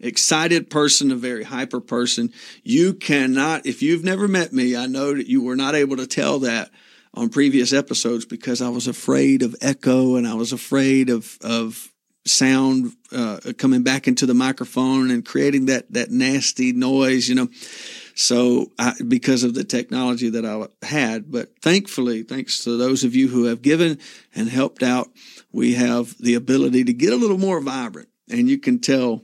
excited 0.03 0.69
person, 0.69 1.11
a 1.11 1.15
very 1.15 1.43
hyper 1.43 1.79
person. 1.79 2.31
You 2.63 2.93
cannot, 2.93 3.65
if 3.65 3.81
you've 3.81 4.03
never 4.03 4.27
met 4.27 4.53
me, 4.53 4.75
I 4.75 4.85
know 4.85 5.15
that 5.15 5.27
you 5.27 5.41
were 5.41 5.55
not 5.55 5.75
able 5.75 5.97
to 5.97 6.07
tell 6.07 6.39
that 6.39 6.69
on 7.13 7.29
previous 7.29 7.73
episodes 7.73 8.25
because 8.25 8.61
I 8.61 8.69
was 8.69 8.87
afraid 8.87 9.41
of 9.41 9.55
echo 9.61 10.15
and 10.15 10.27
I 10.27 10.33
was 10.33 10.51
afraid 10.51 11.09
of, 11.09 11.37
of 11.41 11.91
sound 12.25 12.93
uh, 13.11 13.39
coming 13.57 13.83
back 13.83 14.07
into 14.07 14.25
the 14.25 14.33
microphone 14.33 15.11
and 15.11 15.25
creating 15.25 15.65
that, 15.67 15.91
that 15.93 16.11
nasty 16.11 16.71
noise, 16.71 17.27
you 17.27 17.35
know. 17.35 17.49
So, 18.15 18.71
I, 18.77 18.93
because 19.07 19.43
of 19.43 19.55
the 19.55 19.63
technology 19.63 20.29
that 20.29 20.45
I 20.45 20.67
had, 20.85 21.31
but 21.31 21.49
thankfully, 21.61 22.21
thanks 22.21 22.63
to 22.63 22.77
those 22.77 23.03
of 23.03 23.15
you 23.15 23.27
who 23.27 23.45
have 23.45 23.63
given 23.63 23.97
and 24.35 24.49
helped 24.49 24.83
out, 24.83 25.09
we 25.51 25.73
have 25.73 26.15
the 26.19 26.35
ability 26.35 26.83
to 26.83 26.93
get 26.93 27.11
a 27.11 27.17
little 27.17 27.39
more 27.39 27.59
vibrant. 27.59 28.09
And 28.29 28.49
you 28.49 28.59
can 28.59 28.79
tell 28.79 29.23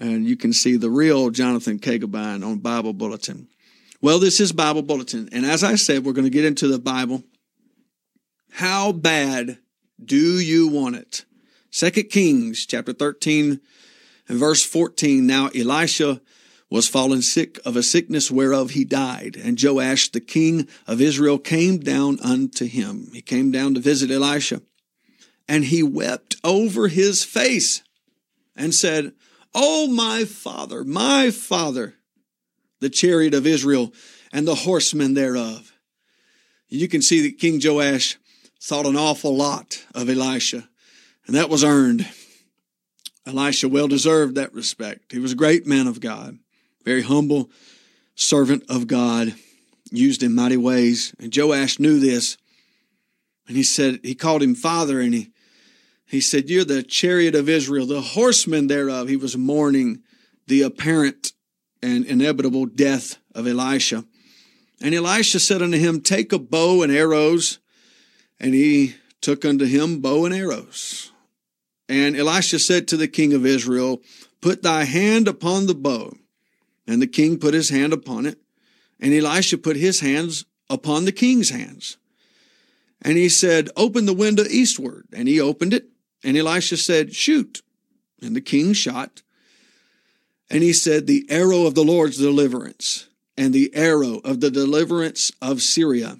and 0.00 0.26
you 0.26 0.36
can 0.36 0.52
see 0.52 0.76
the 0.76 0.90
real 0.90 1.30
Jonathan 1.30 1.78
Kagabine 1.78 2.44
on 2.44 2.58
Bible 2.58 2.92
Bulletin. 2.92 3.48
Well, 4.00 4.18
this 4.18 4.38
is 4.40 4.52
Bible 4.52 4.82
Bulletin, 4.82 5.28
and 5.32 5.44
as 5.44 5.64
I 5.64 5.74
said, 5.74 6.04
we're 6.04 6.12
going 6.12 6.24
to 6.24 6.30
get 6.30 6.44
into 6.44 6.68
the 6.68 6.78
Bible. 6.78 7.24
How 8.52 8.92
bad 8.92 9.58
do 10.02 10.38
you 10.38 10.68
want 10.68 10.96
it? 10.96 11.24
Second 11.70 12.10
Kings 12.10 12.64
chapter 12.64 12.92
13 12.92 13.60
and 14.28 14.38
verse 14.38 14.64
14, 14.64 15.26
now 15.26 15.48
Elisha 15.48 16.20
was 16.70 16.88
fallen 16.88 17.22
sick 17.22 17.58
of 17.64 17.76
a 17.76 17.82
sickness 17.82 18.30
whereof 18.30 18.70
he 18.70 18.84
died. 18.84 19.36
And 19.36 19.60
Joash, 19.62 20.10
the 20.10 20.20
king 20.20 20.68
of 20.86 21.00
Israel, 21.00 21.38
came 21.38 21.78
down 21.78 22.18
unto 22.20 22.66
him. 22.66 23.08
He 23.12 23.22
came 23.22 23.50
down 23.50 23.74
to 23.74 23.80
visit 23.80 24.10
Elisha. 24.10 24.62
And 25.48 25.64
he 25.64 25.82
wept 25.82 26.36
over 26.44 26.88
his 26.88 27.24
face 27.24 27.82
and 28.54 28.74
said, 28.74 29.12
Oh, 29.54 29.88
my 29.88 30.24
father, 30.24 30.84
my 30.84 31.30
father, 31.30 31.94
the 32.80 32.90
chariot 32.90 33.34
of 33.34 33.46
Israel 33.46 33.92
and 34.32 34.46
the 34.46 34.54
horsemen 34.54 35.14
thereof. 35.14 35.72
You 36.68 36.88
can 36.88 37.02
see 37.02 37.22
that 37.22 37.38
King 37.38 37.60
Joash 37.62 38.18
thought 38.60 38.86
an 38.86 38.96
awful 38.96 39.34
lot 39.34 39.84
of 39.94 40.10
Elisha, 40.10 40.68
and 41.26 41.36
that 41.36 41.48
was 41.48 41.64
earned. 41.64 42.06
Elisha 43.26 43.68
well 43.68 43.88
deserved 43.88 44.34
that 44.34 44.52
respect. 44.52 45.12
He 45.12 45.18
was 45.18 45.32
a 45.32 45.36
great 45.36 45.66
man 45.66 45.86
of 45.86 46.00
God 46.00 46.38
very 46.88 47.02
humble 47.02 47.50
servant 48.14 48.64
of 48.70 48.86
God, 48.86 49.34
used 49.90 50.22
in 50.22 50.34
mighty 50.34 50.56
ways. 50.56 51.14
And 51.18 51.34
Joash 51.36 51.78
knew 51.78 52.00
this. 52.00 52.38
And 53.46 53.58
he 53.58 53.62
said, 53.62 54.00
he 54.02 54.14
called 54.14 54.42
him 54.42 54.54
father, 54.54 54.98
and 54.98 55.12
he, 55.12 55.30
he 56.08 56.20
said, 56.20 56.48
You're 56.48 56.64
the 56.64 56.82
chariot 56.82 57.34
of 57.34 57.48
Israel, 57.48 57.86
the 57.86 58.00
horsemen 58.00 58.66
thereof. 58.66 59.08
He 59.08 59.16
was 59.16 59.36
mourning 59.36 60.02
the 60.46 60.62
apparent 60.62 61.32
and 61.82 62.06
inevitable 62.06 62.66
death 62.66 63.18
of 63.34 63.46
Elisha. 63.46 64.04
And 64.80 64.94
Elisha 64.94 65.38
said 65.38 65.62
unto 65.62 65.76
him, 65.76 66.00
Take 66.00 66.32
a 66.32 66.38
bow 66.38 66.82
and 66.82 66.90
arrows. 66.90 67.58
And 68.40 68.54
he 68.54 68.94
took 69.20 69.44
unto 69.44 69.66
him 69.66 70.00
bow 70.00 70.24
and 70.24 70.34
arrows. 70.34 71.12
And 71.88 72.16
Elisha 72.16 72.58
said 72.58 72.88
to 72.88 72.96
the 72.96 73.08
king 73.08 73.32
of 73.32 73.44
Israel, 73.44 74.00
Put 74.40 74.62
thy 74.62 74.84
hand 74.84 75.28
upon 75.28 75.66
the 75.66 75.74
bow. 75.74 76.14
And 76.86 77.02
the 77.02 77.06
king 77.06 77.38
put 77.38 77.52
his 77.52 77.68
hand 77.68 77.92
upon 77.92 78.24
it, 78.24 78.38
and 78.98 79.12
Elisha 79.12 79.58
put 79.58 79.76
his 79.76 80.00
hands 80.00 80.46
upon 80.70 81.04
the 81.04 81.12
king's 81.12 81.50
hands. 81.50 81.98
And 83.02 83.18
he 83.18 83.28
said, 83.28 83.68
Open 83.76 84.06
the 84.06 84.14
window 84.14 84.44
eastward. 84.44 85.06
And 85.12 85.28
he 85.28 85.40
opened 85.40 85.74
it, 85.74 85.86
and 86.22 86.36
Elisha 86.36 86.76
said, 86.76 87.14
Shoot. 87.14 87.62
And 88.20 88.34
the 88.34 88.40
king 88.40 88.72
shot. 88.72 89.22
And 90.50 90.62
he 90.62 90.72
said, 90.72 91.06
The 91.06 91.26
arrow 91.28 91.66
of 91.66 91.74
the 91.74 91.84
Lord's 91.84 92.18
deliverance, 92.18 93.08
and 93.36 93.52
the 93.52 93.74
arrow 93.74 94.20
of 94.24 94.40
the 94.40 94.50
deliverance 94.50 95.30
of 95.40 95.62
Syria. 95.62 96.18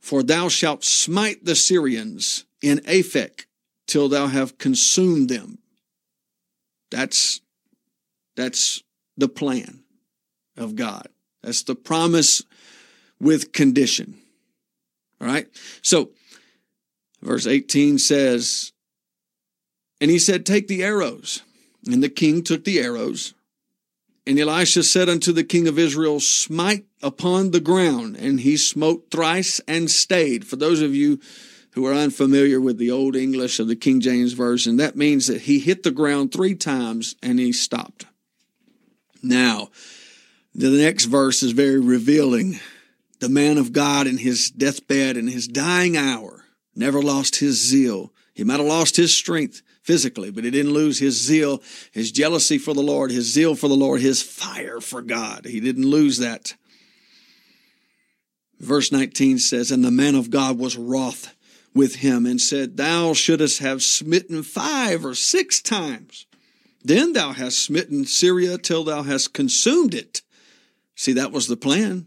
For 0.00 0.22
thou 0.22 0.48
shalt 0.48 0.82
smite 0.82 1.44
the 1.44 1.54
Syrians 1.54 2.44
in 2.62 2.78
Aphek 2.80 3.44
till 3.86 4.08
thou 4.08 4.28
have 4.28 4.56
consumed 4.56 5.28
them. 5.28 5.58
That's, 6.90 7.40
that's 8.36 8.82
the 9.16 9.28
plan 9.28 9.82
of 10.56 10.74
God. 10.76 11.08
That's 11.42 11.62
the 11.62 11.74
promise 11.74 12.42
with 13.20 13.52
condition. 13.52 14.16
All 15.20 15.26
right. 15.26 15.46
So, 15.82 16.10
verse 17.20 17.46
18 17.46 17.98
says, 17.98 18.72
And 20.00 20.10
he 20.10 20.18
said, 20.18 20.46
Take 20.46 20.68
the 20.68 20.82
arrows. 20.82 21.42
And 21.86 22.02
the 22.02 22.08
king 22.08 22.42
took 22.42 22.64
the 22.64 22.80
arrows. 22.80 23.34
And 24.26 24.38
Elisha 24.38 24.82
said 24.82 25.08
unto 25.08 25.32
the 25.32 25.44
king 25.44 25.66
of 25.66 25.78
Israel, 25.78 26.20
Smite 26.20 26.84
upon 27.02 27.50
the 27.50 27.60
ground. 27.60 28.16
And 28.16 28.40
he 28.40 28.56
smote 28.56 29.10
thrice 29.10 29.60
and 29.66 29.90
stayed. 29.90 30.46
For 30.46 30.56
those 30.56 30.80
of 30.80 30.94
you 30.94 31.20
who 31.72 31.86
are 31.86 31.94
unfamiliar 31.94 32.60
with 32.60 32.78
the 32.78 32.90
Old 32.90 33.16
English 33.16 33.60
of 33.60 33.68
the 33.68 33.76
King 33.76 34.00
James 34.00 34.32
Version, 34.32 34.76
that 34.76 34.96
means 34.96 35.26
that 35.26 35.42
he 35.42 35.58
hit 35.58 35.82
the 35.82 35.90
ground 35.90 36.32
three 36.32 36.54
times 36.54 37.16
and 37.22 37.38
he 37.38 37.52
stopped. 37.52 38.06
Now, 39.22 39.70
the 40.54 40.70
next 40.70 41.04
verse 41.04 41.42
is 41.42 41.52
very 41.52 41.78
revealing. 41.78 42.58
The 43.20 43.28
man 43.28 43.58
of 43.58 43.72
God 43.72 44.06
in 44.06 44.18
his 44.18 44.50
deathbed 44.50 45.16
in 45.16 45.28
his 45.28 45.46
dying 45.46 45.96
hour 45.96 46.44
never 46.74 47.02
lost 47.02 47.36
his 47.36 47.60
zeal. 47.60 48.12
He 48.34 48.44
might 48.44 48.58
have 48.58 48.66
lost 48.66 48.96
his 48.96 49.14
strength 49.14 49.62
physically, 49.82 50.30
but 50.30 50.44
he 50.44 50.50
didn't 50.50 50.72
lose 50.72 50.98
his 50.98 51.20
zeal, 51.20 51.62
his 51.92 52.12
jealousy 52.12 52.58
for 52.58 52.74
the 52.74 52.82
Lord, 52.82 53.10
his 53.10 53.32
zeal 53.32 53.54
for 53.54 53.68
the 53.68 53.74
Lord, 53.74 54.00
his 54.00 54.22
fire 54.22 54.80
for 54.80 55.02
God. 55.02 55.46
He 55.46 55.60
didn't 55.60 55.86
lose 55.86 56.18
that. 56.18 56.54
Verse 58.58 58.92
19 58.92 59.38
says, 59.38 59.70
And 59.70 59.84
the 59.84 59.90
man 59.90 60.14
of 60.14 60.30
God 60.30 60.58
was 60.58 60.76
wroth 60.76 61.34
with 61.74 61.96
him 61.96 62.26
and 62.26 62.40
said, 62.40 62.76
Thou 62.76 63.14
shouldst 63.14 63.60
have 63.60 63.82
smitten 63.82 64.42
five 64.42 65.04
or 65.04 65.14
six 65.14 65.62
times. 65.62 66.26
Then 66.82 67.12
thou 67.12 67.32
hast 67.32 67.58
smitten 67.64 68.04
Syria 68.04 68.58
till 68.58 68.84
thou 68.84 69.02
hast 69.02 69.34
consumed 69.34 69.94
it. 69.94 70.22
See, 70.94 71.12
that 71.14 71.32
was 71.32 71.46
the 71.46 71.56
plan. 71.56 72.06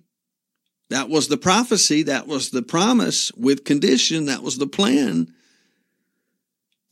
That 0.90 1.10
was 1.10 1.28
the 1.28 1.38
prophecy. 1.38 2.04
That 2.04 2.28
was 2.28 2.52
the 2.52 2.62
promise 2.62 3.32
with 3.34 3.66
condition. 3.66 4.26
That 4.26 4.44
was 4.44 4.58
the 4.58 4.68
plan. 4.68 5.34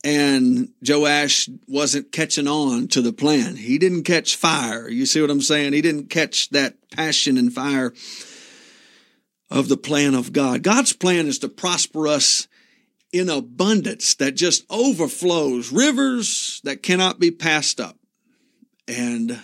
And 0.04 0.70
Joash 0.86 1.48
wasn't 1.68 2.10
catching 2.10 2.48
on 2.48 2.88
to 2.88 3.00
the 3.00 3.12
plan. 3.12 3.54
He 3.54 3.78
didn't 3.78 4.02
catch 4.02 4.34
fire. 4.34 4.88
You 4.88 5.06
see 5.06 5.20
what 5.20 5.30
I'm 5.30 5.40
saying? 5.40 5.74
He 5.74 5.80
didn't 5.80 6.10
catch 6.10 6.48
that 6.50 6.74
passion 6.90 7.36
and 7.36 7.52
fire 7.52 7.92
of 9.48 9.68
the 9.68 9.76
plan 9.76 10.14
of 10.14 10.32
God. 10.32 10.62
God's 10.62 10.92
plan 10.92 11.26
is 11.26 11.38
to 11.40 11.48
prosper 11.48 12.08
us 12.08 12.48
in 13.12 13.28
abundance 13.28 14.14
that 14.14 14.34
just 14.34 14.64
overflows, 14.70 15.70
rivers 15.70 16.60
that 16.64 16.82
cannot 16.82 17.20
be 17.20 17.30
passed 17.30 17.78
up. 17.78 17.96
And 18.88 19.38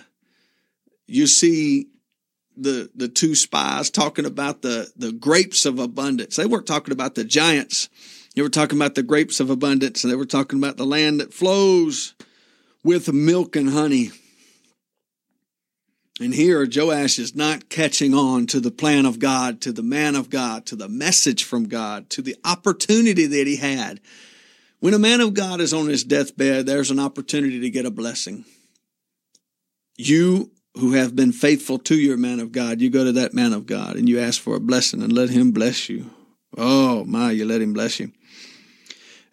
you 1.07 1.27
see 1.27 1.87
the 2.57 2.89
the 2.93 3.07
two 3.07 3.35
spies 3.35 3.89
talking 3.89 4.25
about 4.25 4.61
the 4.61 4.91
the 4.95 5.11
grapes 5.11 5.65
of 5.65 5.79
abundance. 5.79 6.35
They 6.35 6.45
weren't 6.45 6.67
talking 6.67 6.91
about 6.91 7.15
the 7.15 7.23
giants. 7.23 7.89
They 8.35 8.41
were 8.41 8.49
talking 8.49 8.77
about 8.77 8.95
the 8.95 9.03
grapes 9.03 9.39
of 9.39 9.49
abundance, 9.49 10.03
and 10.03 10.11
they 10.11 10.17
were 10.17 10.25
talking 10.25 10.59
about 10.59 10.77
the 10.77 10.85
land 10.85 11.19
that 11.19 11.33
flows 11.33 12.13
with 12.83 13.11
milk 13.11 13.55
and 13.55 13.69
honey. 13.69 14.11
And 16.21 16.33
here, 16.33 16.67
Joash 16.69 17.17
is 17.17 17.33
not 17.33 17.69
catching 17.69 18.13
on 18.13 18.45
to 18.47 18.59
the 18.59 18.71
plan 18.71 19.05
of 19.05 19.19
God, 19.19 19.61
to 19.61 19.71
the 19.71 19.83
man 19.83 20.15
of 20.15 20.29
God, 20.29 20.65
to 20.67 20.75
the 20.75 20.89
message 20.89 21.45
from 21.45 21.67
God, 21.67 22.09
to 22.11 22.21
the 22.21 22.35
opportunity 22.43 23.25
that 23.25 23.47
he 23.47 23.55
had. 23.55 24.01
When 24.81 24.93
a 24.93 24.99
man 24.99 25.21
of 25.21 25.33
God 25.33 25.61
is 25.61 25.73
on 25.73 25.87
his 25.87 26.03
deathbed, 26.03 26.65
there's 26.65 26.91
an 26.91 26.99
opportunity 26.99 27.61
to 27.61 27.69
get 27.69 27.85
a 27.85 27.91
blessing. 27.91 28.45
You 29.97 30.51
who 30.75 30.93
have 30.93 31.15
been 31.15 31.31
faithful 31.31 31.79
to 31.79 31.95
your 31.95 32.17
man 32.17 32.39
of 32.39 32.51
God, 32.51 32.79
you 32.79 32.89
go 32.89 33.03
to 33.03 33.11
that 33.13 33.33
man 33.33 33.53
of 33.53 33.65
God 33.65 33.95
and 33.95 34.07
you 34.07 34.19
ask 34.19 34.39
for 34.39 34.55
a 34.55 34.61
blessing 34.61 35.01
and 35.01 35.11
let 35.11 35.29
him 35.29 35.51
bless 35.51 35.89
you. 35.89 36.09
Oh 36.57 37.05
my, 37.05 37.31
you 37.31 37.45
let 37.45 37.61
him 37.61 37.73
bless 37.73 37.99
you. 37.99 38.11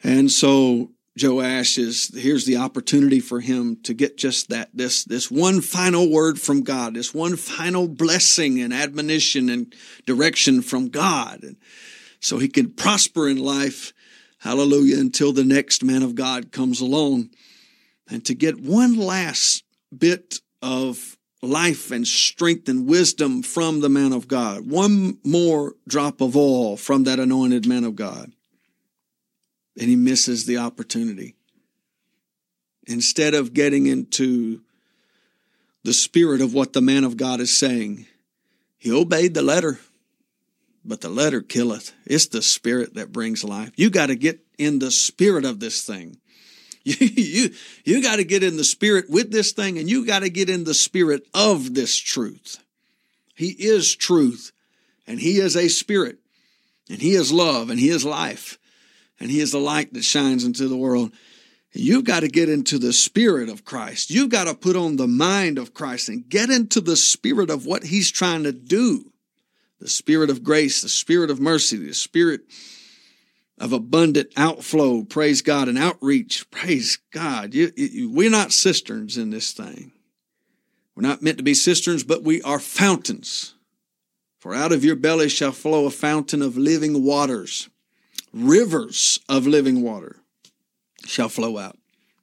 And 0.02 0.30
so 0.30 0.90
Joash 1.20 1.78
is 1.78 2.10
here's 2.14 2.44
the 2.44 2.58
opportunity 2.58 3.20
for 3.20 3.40
him 3.40 3.76
to 3.84 3.94
get 3.94 4.18
just 4.18 4.50
that 4.50 4.68
this 4.74 5.04
this 5.04 5.30
one 5.30 5.62
final 5.62 6.10
word 6.10 6.38
from 6.38 6.62
God, 6.62 6.94
this 6.94 7.14
one 7.14 7.36
final 7.36 7.88
blessing 7.88 8.60
and 8.60 8.72
admonition 8.72 9.48
and 9.48 9.74
direction 10.04 10.60
from 10.60 10.88
God. 10.88 11.42
And 11.42 11.56
so 12.20 12.38
he 12.38 12.48
can 12.48 12.70
prosper 12.70 13.28
in 13.28 13.38
life, 13.38 13.94
hallelujah, 14.38 15.00
until 15.00 15.32
the 15.32 15.44
next 15.44 15.82
man 15.82 16.02
of 16.02 16.14
God 16.14 16.52
comes 16.52 16.80
along. 16.80 17.30
And 18.08 18.24
to 18.26 18.34
get 18.34 18.60
one 18.60 18.96
last 18.96 19.64
bit 19.96 20.40
of 20.60 21.15
life 21.46 21.90
and 21.90 22.06
strength 22.06 22.68
and 22.68 22.88
wisdom 22.88 23.42
from 23.42 23.80
the 23.80 23.88
man 23.88 24.12
of 24.12 24.28
God, 24.28 24.68
one 24.68 25.18
more 25.24 25.74
drop 25.88 26.20
of 26.20 26.36
oil 26.36 26.76
from 26.76 27.04
that 27.04 27.18
anointed 27.18 27.66
man 27.66 27.84
of 27.84 27.96
God 27.96 28.32
and 29.78 29.88
he 29.88 29.96
misses 29.96 30.46
the 30.46 30.58
opportunity. 30.58 31.34
Instead 32.86 33.34
of 33.34 33.52
getting 33.52 33.86
into 33.86 34.62
the 35.82 35.92
spirit 35.92 36.40
of 36.40 36.54
what 36.54 36.72
the 36.72 36.80
man 36.80 37.04
of 37.04 37.16
God 37.16 37.40
is 37.40 37.56
saying, 37.56 38.06
he 38.78 38.92
obeyed 38.92 39.34
the 39.34 39.42
letter, 39.42 39.78
but 40.84 41.00
the 41.00 41.08
letter 41.08 41.40
killeth. 41.40 41.92
It's 42.04 42.26
the 42.26 42.42
spirit 42.42 42.94
that 42.94 43.12
brings 43.12 43.44
life. 43.44 43.72
You 43.76 43.90
got 43.90 44.06
to 44.06 44.16
get 44.16 44.40
in 44.56 44.78
the 44.78 44.90
spirit 44.90 45.44
of 45.44 45.60
this 45.60 45.84
thing. 45.84 46.18
You, 46.98 47.08
you, 47.08 47.50
you 47.84 48.02
got 48.02 48.16
to 48.16 48.24
get 48.24 48.44
in 48.44 48.56
the 48.56 48.62
spirit 48.62 49.10
with 49.10 49.32
this 49.32 49.50
thing, 49.50 49.76
and 49.76 49.90
you 49.90 50.06
got 50.06 50.20
to 50.20 50.30
get 50.30 50.48
in 50.48 50.62
the 50.62 50.72
spirit 50.72 51.26
of 51.34 51.74
this 51.74 51.96
truth. 51.96 52.62
He 53.34 53.48
is 53.48 53.96
truth, 53.96 54.52
and 55.04 55.18
He 55.18 55.38
is 55.38 55.56
a 55.56 55.66
spirit, 55.66 56.18
and 56.88 57.02
He 57.02 57.14
is 57.14 57.32
love, 57.32 57.70
and 57.70 57.80
He 57.80 57.88
is 57.88 58.04
life 58.04 58.56
and 59.20 59.30
he 59.30 59.40
is 59.40 59.52
the 59.52 59.58
light 59.58 59.92
that 59.94 60.04
shines 60.04 60.44
into 60.44 60.68
the 60.68 60.76
world. 60.76 61.12
You've 61.72 62.04
got 62.04 62.20
to 62.20 62.28
get 62.28 62.48
into 62.48 62.78
the 62.78 62.92
spirit 62.92 63.48
of 63.48 63.64
Christ. 63.64 64.10
You've 64.10 64.30
got 64.30 64.44
to 64.44 64.54
put 64.54 64.76
on 64.76 64.96
the 64.96 65.06
mind 65.06 65.58
of 65.58 65.74
Christ 65.74 66.08
and 66.08 66.28
get 66.28 66.48
into 66.48 66.80
the 66.80 66.96
spirit 66.96 67.50
of 67.50 67.66
what 67.66 67.84
he's 67.84 68.10
trying 68.10 68.44
to 68.44 68.52
do. 68.52 69.12
The 69.78 69.88
spirit 69.88 70.30
of 70.30 70.42
grace, 70.42 70.80
the 70.80 70.88
spirit 70.88 71.30
of 71.30 71.38
mercy, 71.38 71.76
the 71.76 71.92
spirit 71.92 72.42
of 73.58 73.72
abundant 73.72 74.32
outflow. 74.36 75.02
Praise 75.02 75.42
God 75.42 75.68
and 75.68 75.78
outreach. 75.78 76.50
Praise 76.50 76.98
God. 77.12 77.54
You, 77.54 77.72
you, 77.76 78.10
we're 78.10 78.30
not 78.30 78.52
cisterns 78.52 79.16
in 79.16 79.30
this 79.30 79.52
thing. 79.52 79.92
We're 80.94 81.08
not 81.08 81.22
meant 81.22 81.38
to 81.38 81.44
be 81.44 81.54
cisterns, 81.54 82.04
but 82.04 82.22
we 82.22 82.42
are 82.42 82.58
fountains. 82.58 83.54
For 84.38 84.54
out 84.54 84.72
of 84.72 84.84
your 84.84 84.96
belly 84.96 85.28
shall 85.28 85.52
flow 85.52 85.86
a 85.86 85.90
fountain 85.90 86.42
of 86.42 86.56
living 86.56 87.02
waters. 87.02 87.68
Rivers 88.32 89.18
of 89.28 89.46
living 89.46 89.82
water 89.82 90.16
shall 91.04 91.28
flow 91.28 91.58
out 91.58 91.78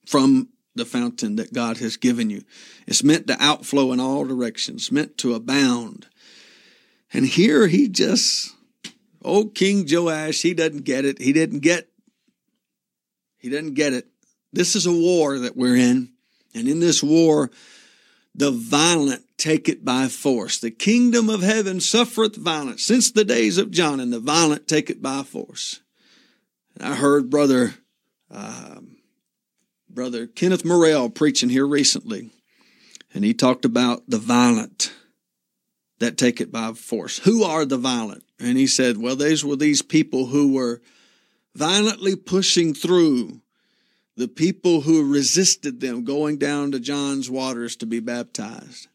from 0.05 0.49
the 0.75 0.85
fountain 0.85 1.35
that 1.35 1.53
God 1.53 1.77
has 1.77 1.97
given 1.97 2.29
you. 2.29 2.43
It's 2.87 3.03
meant 3.03 3.27
to 3.27 3.37
outflow 3.43 3.91
in 3.91 3.99
all 3.99 4.25
directions, 4.25 4.91
meant 4.91 5.17
to 5.19 5.33
abound. 5.33 6.07
And 7.13 7.25
here 7.25 7.67
he 7.67 7.87
just, 7.87 8.53
old 9.23 9.55
King 9.55 9.85
Joash, 9.89 10.41
he 10.41 10.53
doesn't 10.53 10.83
get 10.83 11.05
it. 11.05 11.19
He 11.19 11.33
didn't 11.33 11.59
get, 11.59 11.89
he 13.37 13.49
doesn't 13.49 13.73
get 13.73 13.93
it. 13.93 14.07
This 14.51 14.75
is 14.75 14.85
a 14.85 14.91
war 14.91 15.39
that 15.39 15.57
we're 15.57 15.75
in. 15.75 16.09
And 16.55 16.67
in 16.67 16.79
this 16.79 17.01
war, 17.01 17.49
the 18.35 18.51
violent 18.51 19.23
take 19.37 19.67
it 19.67 19.83
by 19.83 20.07
force. 20.07 20.59
The 20.59 20.71
kingdom 20.71 21.29
of 21.29 21.41
heaven 21.41 21.79
suffereth 21.79 22.35
violence 22.35 22.83
since 22.83 23.11
the 23.11 23.25
days 23.25 23.57
of 23.57 23.71
John, 23.71 23.99
and 23.99 24.13
the 24.13 24.19
violent 24.19 24.67
take 24.67 24.89
it 24.89 25.01
by 25.01 25.23
force. 25.23 25.81
I 26.79 26.95
heard 26.95 27.29
brother 27.29 27.75
um, 28.31 28.97
brother 29.89 30.25
Kenneth 30.25 30.65
Morrell 30.65 31.09
preaching 31.09 31.49
here 31.49 31.67
recently, 31.67 32.31
and 33.13 33.23
he 33.23 33.33
talked 33.33 33.65
about 33.65 34.03
the 34.07 34.17
violent 34.17 34.91
that 36.03 36.17
take 36.17 36.41
it 36.41 36.51
by 36.51 36.73
force. 36.73 37.19
Who 37.19 37.43
are 37.43 37.65
the 37.65 37.77
violent? 37.77 38.23
And 38.39 38.57
he 38.57 38.67
said, 38.67 38.97
well, 38.97 39.15
these 39.15 39.43
were 39.43 39.55
these 39.55 39.81
people 39.81 40.27
who 40.27 40.53
were 40.53 40.81
violently 41.55 42.15
pushing 42.15 42.73
through 42.73 43.39
the 44.15 44.27
people 44.27 44.81
who 44.81 45.11
resisted 45.11 45.79
them 45.79 46.03
going 46.03 46.37
down 46.37 46.71
to 46.71 46.79
John's 46.79 47.29
waters 47.29 47.75
to 47.77 47.85
be 47.85 47.99
baptized. 47.99 48.87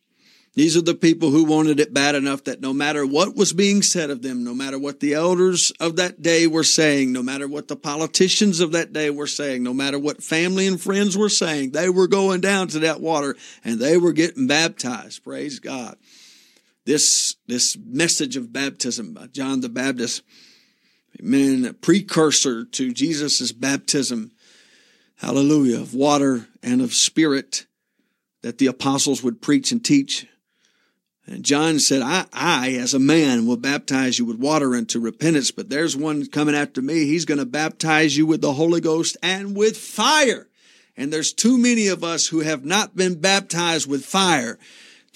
These 0.54 0.76
are 0.76 0.82
the 0.82 0.94
people 0.94 1.30
who 1.30 1.44
wanted 1.44 1.78
it 1.78 1.94
bad 1.94 2.16
enough 2.16 2.44
that 2.44 2.60
no 2.60 2.72
matter 2.72 3.06
what 3.06 3.36
was 3.36 3.52
being 3.52 3.80
said 3.80 4.10
of 4.10 4.22
them, 4.22 4.42
no 4.42 4.54
matter 4.54 4.76
what 4.76 4.98
the 4.98 5.14
elders 5.14 5.70
of 5.78 5.96
that 5.96 6.20
day 6.20 6.48
were 6.48 6.64
saying, 6.64 7.12
no 7.12 7.22
matter 7.22 7.46
what 7.46 7.68
the 7.68 7.76
politicians 7.76 8.58
of 8.58 8.72
that 8.72 8.92
day 8.92 9.08
were 9.08 9.28
saying, 9.28 9.62
no 9.62 9.72
matter 9.72 10.00
what 10.00 10.22
family 10.22 10.66
and 10.66 10.80
friends 10.80 11.16
were 11.16 11.28
saying, 11.28 11.70
they 11.70 11.88
were 11.88 12.08
going 12.08 12.40
down 12.40 12.66
to 12.68 12.80
that 12.80 13.00
water 13.00 13.36
and 13.64 13.78
they 13.78 13.96
were 13.96 14.12
getting 14.12 14.48
baptized. 14.48 15.22
Praise 15.22 15.60
God. 15.60 15.96
This, 16.88 17.36
this 17.46 17.76
message 17.76 18.34
of 18.36 18.50
baptism 18.50 19.12
by 19.12 19.26
John 19.26 19.60
the 19.60 19.68
Baptist, 19.68 20.22
amen, 21.20 21.66
a 21.66 21.74
precursor 21.74 22.64
to 22.64 22.94
Jesus' 22.94 23.52
baptism, 23.52 24.32
hallelujah, 25.16 25.82
of 25.82 25.92
water 25.92 26.48
and 26.62 26.80
of 26.80 26.94
spirit 26.94 27.66
that 28.40 28.56
the 28.56 28.68
apostles 28.68 29.22
would 29.22 29.42
preach 29.42 29.70
and 29.70 29.84
teach 29.84 30.26
and 31.26 31.44
John 31.44 31.78
said, 31.78 32.00
I, 32.00 32.24
I, 32.32 32.72
as 32.72 32.94
a 32.94 32.98
man, 32.98 33.46
will 33.46 33.58
baptize 33.58 34.18
you 34.18 34.24
with 34.24 34.38
water 34.38 34.74
unto 34.74 34.98
repentance, 34.98 35.50
but 35.50 35.68
there's 35.68 35.94
one 35.94 36.24
coming 36.24 36.54
after 36.54 36.80
me. 36.80 37.04
He's 37.04 37.26
going 37.26 37.36
to 37.36 37.44
baptize 37.44 38.16
you 38.16 38.24
with 38.24 38.40
the 38.40 38.54
Holy 38.54 38.80
Ghost 38.80 39.18
and 39.22 39.54
with 39.54 39.76
fire. 39.76 40.48
And 40.96 41.12
there's 41.12 41.34
too 41.34 41.58
many 41.58 41.88
of 41.88 42.02
us 42.02 42.28
who 42.28 42.40
have 42.40 42.64
not 42.64 42.96
been 42.96 43.20
baptized 43.20 43.86
with 43.86 44.06
fire. 44.06 44.58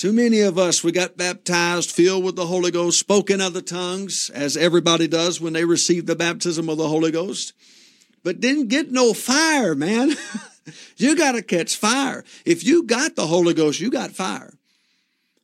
Too 0.02 0.12
many 0.12 0.40
of 0.40 0.58
us, 0.58 0.82
we 0.82 0.90
got 0.90 1.16
baptized, 1.16 1.92
filled 1.92 2.24
with 2.24 2.34
the 2.34 2.46
Holy 2.46 2.72
Ghost, 2.72 2.98
spoken 2.98 3.40
other 3.40 3.60
tongues, 3.60 4.32
as 4.34 4.56
everybody 4.56 5.06
does 5.06 5.40
when 5.40 5.52
they 5.52 5.64
receive 5.64 6.06
the 6.06 6.16
baptism 6.16 6.68
of 6.68 6.76
the 6.76 6.88
Holy 6.88 7.12
Ghost, 7.12 7.52
but 8.24 8.40
didn't 8.40 8.66
get 8.66 8.90
no 8.90 9.14
fire, 9.14 9.76
man. 9.76 10.16
you 10.96 11.14
got 11.14 11.36
to 11.36 11.42
catch 11.42 11.76
fire. 11.76 12.24
If 12.44 12.64
you 12.64 12.82
got 12.82 13.14
the 13.14 13.28
Holy 13.28 13.54
Ghost, 13.54 13.78
you 13.78 13.92
got 13.92 14.10
fire. 14.10 14.58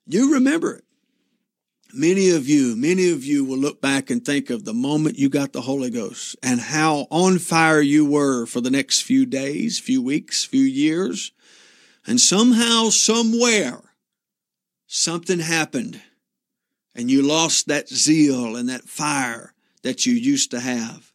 You 0.09 0.35
remember 0.35 0.75
it. 0.75 0.85
Many 1.95 2.31
of 2.31 2.49
you, 2.49 2.75
many 2.75 3.13
of 3.13 3.25
you 3.25 3.45
will 3.45 3.59
look 3.59 3.81
back 3.81 4.11
and 4.11 4.25
think 4.25 4.51
of 4.51 4.65
the 4.65 4.75
moment 4.75 5.21
you 5.21 5.29
got 5.29 5.53
the 5.53 5.61
Holy 5.61 5.91
Ghost 5.91 6.35
and 6.43 6.59
how 6.59 7.07
on 7.13 7.39
fire 7.39 7.81
you 7.81 8.05
were 8.05 8.45
for 8.45 8.61
the 8.61 8.71
next 8.71 9.03
few 9.03 9.25
days, 9.25 9.79
few 9.79 10.03
weeks, 10.03 10.45
few 10.45 10.65
years. 10.65 11.31
And 12.09 12.21
somehow, 12.21 12.89
somewhere, 12.89 13.83
something 14.89 15.39
happened 15.39 16.01
and 16.95 17.09
you 17.11 17.23
lost 17.23 17.69
that 17.69 17.89
zeal 17.89 18.57
and 18.57 18.69
that 18.69 18.89
fire 18.89 19.55
that 19.83 20.05
you 20.05 20.15
used 20.15 20.51
to 20.51 20.59
have. 20.59 21.13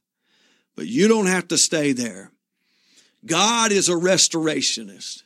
But 0.76 0.88
you 0.88 1.10
don't 1.10 1.26
have 1.26 1.50
to 1.50 1.58
stay 1.58 1.92
there. 1.92 2.32
God 3.26 3.72
is 3.72 3.90
a 3.90 3.94
restorationist. 3.94 5.24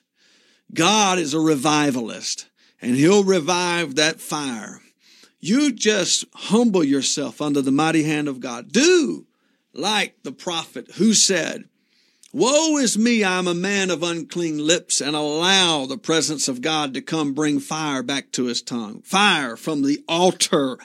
God 0.73 1.19
is 1.19 1.33
a 1.33 1.39
revivalist 1.39 2.47
and 2.81 2.95
he'll 2.95 3.23
revive 3.23 3.95
that 3.95 4.19
fire. 4.19 4.81
You 5.39 5.71
just 5.71 6.25
humble 6.33 6.83
yourself 6.83 7.41
under 7.41 7.61
the 7.61 7.71
mighty 7.71 8.03
hand 8.03 8.27
of 8.27 8.39
God. 8.39 8.71
Do 8.71 9.27
like 9.73 10.23
the 10.23 10.31
prophet 10.31 10.91
who 10.95 11.13
said, 11.13 11.65
Woe 12.37 12.77
is 12.77 12.99
me, 12.99 13.23
I'm 13.23 13.47
a 13.47 13.55
man 13.55 13.89
of 13.89 14.03
unclean 14.03 14.59
lips, 14.59 15.01
and 15.01 15.15
allow 15.15 15.87
the 15.87 15.97
presence 15.97 16.47
of 16.47 16.61
God 16.61 16.93
to 16.93 17.01
come 17.01 17.33
bring 17.33 17.59
fire 17.59 18.03
back 18.03 18.31
to 18.33 18.43
his 18.43 18.61
tongue. 18.61 19.01
Fire 19.01 19.57
from 19.57 19.81
the 19.81 20.03
altar. 20.07 20.77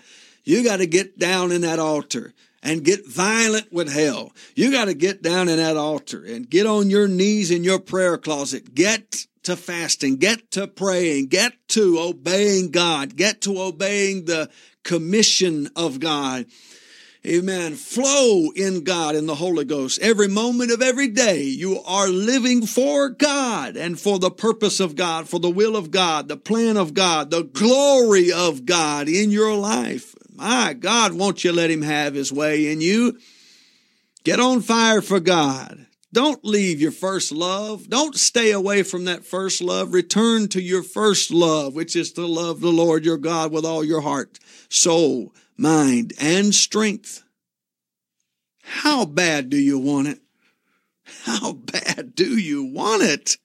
You 0.44 0.64
got 0.64 0.78
to 0.78 0.86
get 0.86 1.18
down 1.18 1.52
in 1.52 1.60
that 1.60 1.78
altar 1.78 2.32
and 2.62 2.82
get 2.82 3.06
violent 3.06 3.70
with 3.70 3.92
hell. 3.92 4.32
You 4.54 4.72
got 4.72 4.86
to 4.86 4.94
get 4.94 5.20
down 5.20 5.50
in 5.50 5.58
that 5.58 5.76
altar 5.76 6.24
and 6.24 6.48
get 6.48 6.64
on 6.64 6.88
your 6.88 7.06
knees 7.06 7.50
in 7.50 7.64
your 7.64 7.80
prayer 7.80 8.16
closet. 8.16 8.74
Get 8.74 9.26
to 9.42 9.54
fasting, 9.54 10.16
get 10.16 10.52
to 10.52 10.66
praying, 10.66 11.26
get 11.26 11.52
to 11.68 11.98
obeying 11.98 12.70
God, 12.70 13.14
get 13.14 13.42
to 13.42 13.60
obeying 13.60 14.24
the 14.24 14.48
commission 14.84 15.68
of 15.76 16.00
God. 16.00 16.46
Amen. 17.24 17.76
Flow 17.76 18.50
in 18.56 18.82
God 18.82 19.14
in 19.14 19.26
the 19.26 19.36
Holy 19.36 19.64
Ghost. 19.64 20.00
Every 20.02 20.26
moment 20.26 20.72
of 20.72 20.82
every 20.82 21.06
day, 21.06 21.42
you 21.42 21.80
are 21.82 22.08
living 22.08 22.66
for 22.66 23.10
God 23.10 23.76
and 23.76 23.98
for 23.98 24.18
the 24.18 24.30
purpose 24.30 24.80
of 24.80 24.96
God, 24.96 25.28
for 25.28 25.38
the 25.38 25.48
will 25.48 25.76
of 25.76 25.92
God, 25.92 26.26
the 26.26 26.36
plan 26.36 26.76
of 26.76 26.94
God, 26.94 27.30
the 27.30 27.44
glory 27.44 28.32
of 28.32 28.66
God 28.66 29.08
in 29.08 29.30
your 29.30 29.54
life. 29.54 30.16
My 30.34 30.72
God, 30.72 31.12
won't 31.12 31.44
you 31.44 31.52
let 31.52 31.70
Him 31.70 31.82
have 31.82 32.14
His 32.14 32.32
way 32.32 32.72
in 32.72 32.80
you? 32.80 33.16
Get 34.24 34.40
on 34.40 34.60
fire 34.60 35.00
for 35.00 35.20
God. 35.20 35.86
Don't 36.12 36.44
leave 36.44 36.80
your 36.80 36.90
first 36.90 37.30
love. 37.30 37.88
Don't 37.88 38.16
stay 38.16 38.50
away 38.50 38.82
from 38.82 39.04
that 39.04 39.24
first 39.24 39.62
love. 39.62 39.94
Return 39.94 40.48
to 40.48 40.60
your 40.60 40.82
first 40.82 41.30
love, 41.30 41.74
which 41.74 41.94
is 41.94 42.12
to 42.14 42.26
love 42.26 42.60
the 42.60 42.72
Lord 42.72 43.04
your 43.04 43.16
God 43.16 43.52
with 43.52 43.64
all 43.64 43.84
your 43.84 44.00
heart, 44.00 44.40
soul, 44.68 45.32
mind, 45.56 46.12
and 46.20 46.54
strength. 46.54 47.22
How 48.62 49.04
bad 49.04 49.50
do 49.50 49.56
you 49.56 49.78
want 49.78 50.08
it? 50.08 50.18
How 51.24 51.52
bad 51.52 52.14
do 52.14 52.38
you 52.38 52.64
want 52.64 53.02
it? 53.02 53.36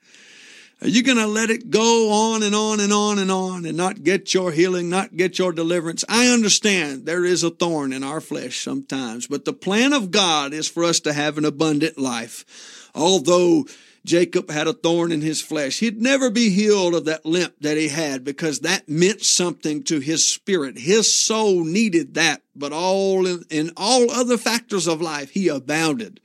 Are 0.80 0.88
you 0.88 1.02
going 1.02 1.18
to 1.18 1.26
let 1.26 1.50
it 1.50 1.72
go 1.72 2.12
on 2.12 2.44
and 2.44 2.54
on 2.54 2.80
and 2.80 2.94
on 2.94 3.18
and 3.18 3.32
on 3.32 3.66
and 3.66 3.76
not 3.76 4.04
get 4.04 4.36
your 4.36 4.52
healing, 4.52 4.90
not 4.90 5.18
get 5.18 5.40
your 5.40 5.52
deliverance? 5.52 6.06
I 6.08 6.28
understand 6.28 7.06
there 7.06 7.26
is 7.26 7.44
a 7.44 7.50
thorn 7.50 7.92
in 7.92 8.04
our 8.04 8.22
flesh 8.22 8.60
sometimes, 8.60 9.26
but 9.26 9.44
the 9.44 9.54
plan 9.54 9.92
of 9.92 10.12
God 10.12 10.54
is 10.54 10.68
for 10.68 10.84
us 10.84 11.00
to 11.02 11.14
have 11.14 11.40
an 11.40 11.46
abundant 11.46 11.98
life. 11.98 12.92
Although 12.94 13.66
Jacob 14.08 14.50
had 14.50 14.68
a 14.68 14.74
thorn 14.74 15.12
in 15.12 15.20
his 15.20 15.42
flesh, 15.42 15.80
he'd 15.80 16.02
never 16.02 16.32
be 16.32 16.50
healed 16.50 16.96
of 16.96 17.04
that 17.06 17.26
limp 17.26 17.54
that 17.60 17.76
he 17.76 17.90
had 17.90 18.24
because 18.24 18.62
that 18.62 18.88
meant 18.88 19.22
something 19.22 19.84
to 19.84 20.00
his 20.00 20.26
spirit. 20.26 20.80
His 20.80 21.14
soul 21.14 21.66
needed 21.66 22.14
that, 22.14 22.42
but 22.56 22.72
all 22.72 23.28
in, 23.28 23.44
in 23.50 23.72
all 23.76 24.10
other 24.10 24.38
factors 24.38 24.88
of 24.88 25.02
life, 25.02 25.32
he 25.32 25.50
abounded. 25.50 26.22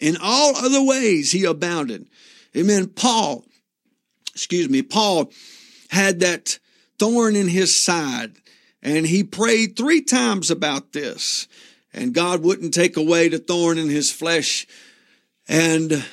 In 0.00 0.16
all 0.22 0.56
other 0.56 0.82
ways, 0.82 1.32
he 1.32 1.44
abounded. 1.44 2.06
Amen. 2.56 2.86
Paul, 2.86 3.44
excuse 4.32 4.68
me, 4.70 4.82
Paul 4.82 5.32
had 5.90 6.20
that 6.20 6.60
thorn 7.00 7.34
in 7.34 7.48
his 7.48 7.74
side 7.74 8.36
and 8.80 9.06
he 9.06 9.24
prayed 9.24 9.76
three 9.76 10.02
times 10.02 10.52
about 10.52 10.92
this 10.92 11.48
and 11.92 12.14
God 12.14 12.42
wouldn't 12.42 12.74
take 12.74 12.96
away 12.96 13.28
the 13.28 13.38
thorn 13.38 13.76
in 13.76 13.88
his 13.88 14.12
flesh. 14.12 14.68
And, 15.48 16.04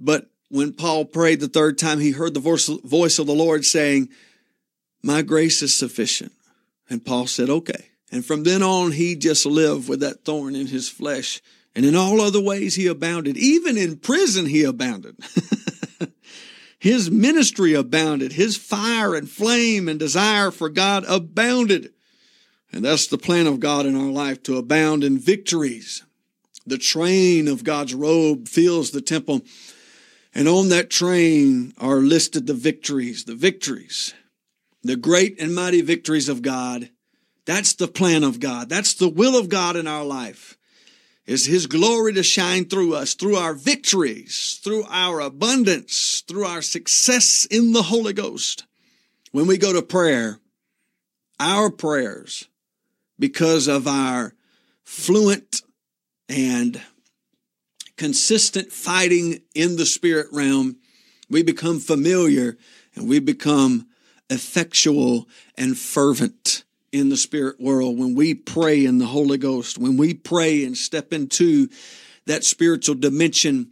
but 0.00 0.30
when 0.48 0.72
Paul 0.72 1.04
prayed 1.04 1.40
the 1.40 1.48
third 1.48 1.78
time, 1.78 1.98
he 1.98 2.12
heard 2.12 2.34
the 2.34 2.40
voice, 2.40 3.18
of 3.18 3.26
the 3.26 3.34
Lord 3.34 3.64
saying, 3.64 4.08
my 5.02 5.22
grace 5.22 5.62
is 5.62 5.74
sufficient. 5.74 6.32
And 6.88 7.04
Paul 7.04 7.26
said, 7.26 7.50
okay. 7.50 7.90
And 8.10 8.24
from 8.24 8.44
then 8.44 8.62
on, 8.62 8.92
he 8.92 9.14
just 9.14 9.44
lived 9.44 9.88
with 9.88 10.00
that 10.00 10.24
thorn 10.24 10.56
in 10.56 10.68
his 10.68 10.88
flesh. 10.88 11.42
And 11.74 11.84
in 11.84 11.94
all 11.94 12.20
other 12.20 12.40
ways, 12.40 12.74
he 12.74 12.86
abounded. 12.86 13.36
Even 13.36 13.76
in 13.76 13.98
prison, 13.98 14.46
he 14.46 14.64
abounded. 14.64 15.16
His 16.78 17.10
ministry 17.10 17.74
abounded. 17.74 18.32
His 18.32 18.56
fire 18.56 19.14
and 19.14 19.28
flame 19.28 19.88
and 19.88 19.98
desire 19.98 20.50
for 20.50 20.68
God 20.68 21.04
abounded. 21.08 21.92
And 22.72 22.84
that's 22.84 23.08
the 23.08 23.18
plan 23.18 23.46
of 23.46 23.60
God 23.60 23.84
in 23.84 23.96
our 23.96 24.10
life 24.10 24.42
to 24.44 24.58
abound 24.58 25.02
in 25.02 25.18
victories. 25.18 26.04
The 26.66 26.78
train 26.78 27.48
of 27.48 27.64
God's 27.64 27.94
robe 27.94 28.46
fills 28.46 28.90
the 28.90 29.00
temple. 29.00 29.42
And 30.38 30.46
on 30.46 30.68
that 30.68 30.88
train 30.88 31.74
are 31.78 31.96
listed 31.96 32.46
the 32.46 32.54
victories, 32.54 33.24
the 33.24 33.34
victories, 33.34 34.14
the 34.84 34.94
great 34.94 35.40
and 35.40 35.52
mighty 35.52 35.80
victories 35.80 36.28
of 36.28 36.42
God. 36.42 36.90
That's 37.44 37.74
the 37.74 37.88
plan 37.88 38.22
of 38.22 38.38
God. 38.38 38.68
That's 38.68 38.94
the 38.94 39.08
will 39.08 39.36
of 39.36 39.48
God 39.48 39.74
in 39.74 39.88
our 39.88 40.04
life. 40.04 40.56
Is 41.26 41.46
his 41.46 41.66
glory 41.66 42.12
to 42.12 42.22
shine 42.22 42.66
through 42.66 42.94
us, 42.94 43.14
through 43.14 43.34
our 43.34 43.52
victories, 43.52 44.60
through 44.62 44.84
our 44.88 45.18
abundance, 45.18 46.22
through 46.28 46.44
our 46.44 46.62
success 46.62 47.44
in 47.50 47.72
the 47.72 47.82
Holy 47.82 48.12
Ghost. 48.12 48.64
When 49.32 49.48
we 49.48 49.58
go 49.58 49.72
to 49.72 49.82
prayer, 49.82 50.38
our 51.40 51.68
prayers, 51.68 52.46
because 53.18 53.66
of 53.66 53.88
our 53.88 54.34
fluent 54.84 55.62
and 56.28 56.80
consistent 57.98 58.72
fighting 58.72 59.42
in 59.54 59.76
the 59.76 59.84
spirit 59.84 60.28
realm, 60.32 60.76
we 61.28 61.42
become 61.42 61.80
familiar 61.80 62.56
and 62.94 63.08
we 63.08 63.18
become 63.18 63.86
effectual 64.30 65.28
and 65.56 65.76
fervent 65.76 66.64
in 66.92 67.08
the 67.10 67.16
spirit 67.16 67.60
world. 67.60 67.98
When 67.98 68.14
we 68.14 68.34
pray 68.34 68.84
in 68.84 68.98
the 68.98 69.06
Holy 69.06 69.36
Ghost, 69.36 69.76
when 69.76 69.96
we 69.96 70.14
pray 70.14 70.64
and 70.64 70.76
step 70.76 71.12
into 71.12 71.68
that 72.26 72.44
spiritual 72.44 72.94
dimension, 72.94 73.70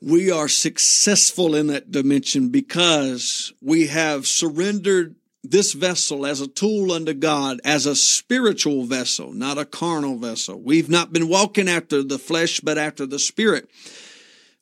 we 0.00 0.30
are 0.30 0.48
successful 0.48 1.54
in 1.54 1.66
that 1.68 1.90
dimension 1.90 2.50
because 2.50 3.52
we 3.60 3.88
have 3.88 4.26
surrendered 4.26 5.15
this 5.50 5.72
vessel 5.72 6.26
as 6.26 6.40
a 6.40 6.46
tool 6.46 6.92
unto 6.92 7.12
God, 7.12 7.60
as 7.64 7.86
a 7.86 7.96
spiritual 7.96 8.84
vessel, 8.84 9.32
not 9.32 9.58
a 9.58 9.64
carnal 9.64 10.16
vessel. 10.16 10.60
We've 10.60 10.88
not 10.88 11.12
been 11.12 11.28
walking 11.28 11.68
after 11.68 12.02
the 12.02 12.18
flesh, 12.18 12.60
but 12.60 12.78
after 12.78 13.06
the 13.06 13.18
spirit. 13.18 13.68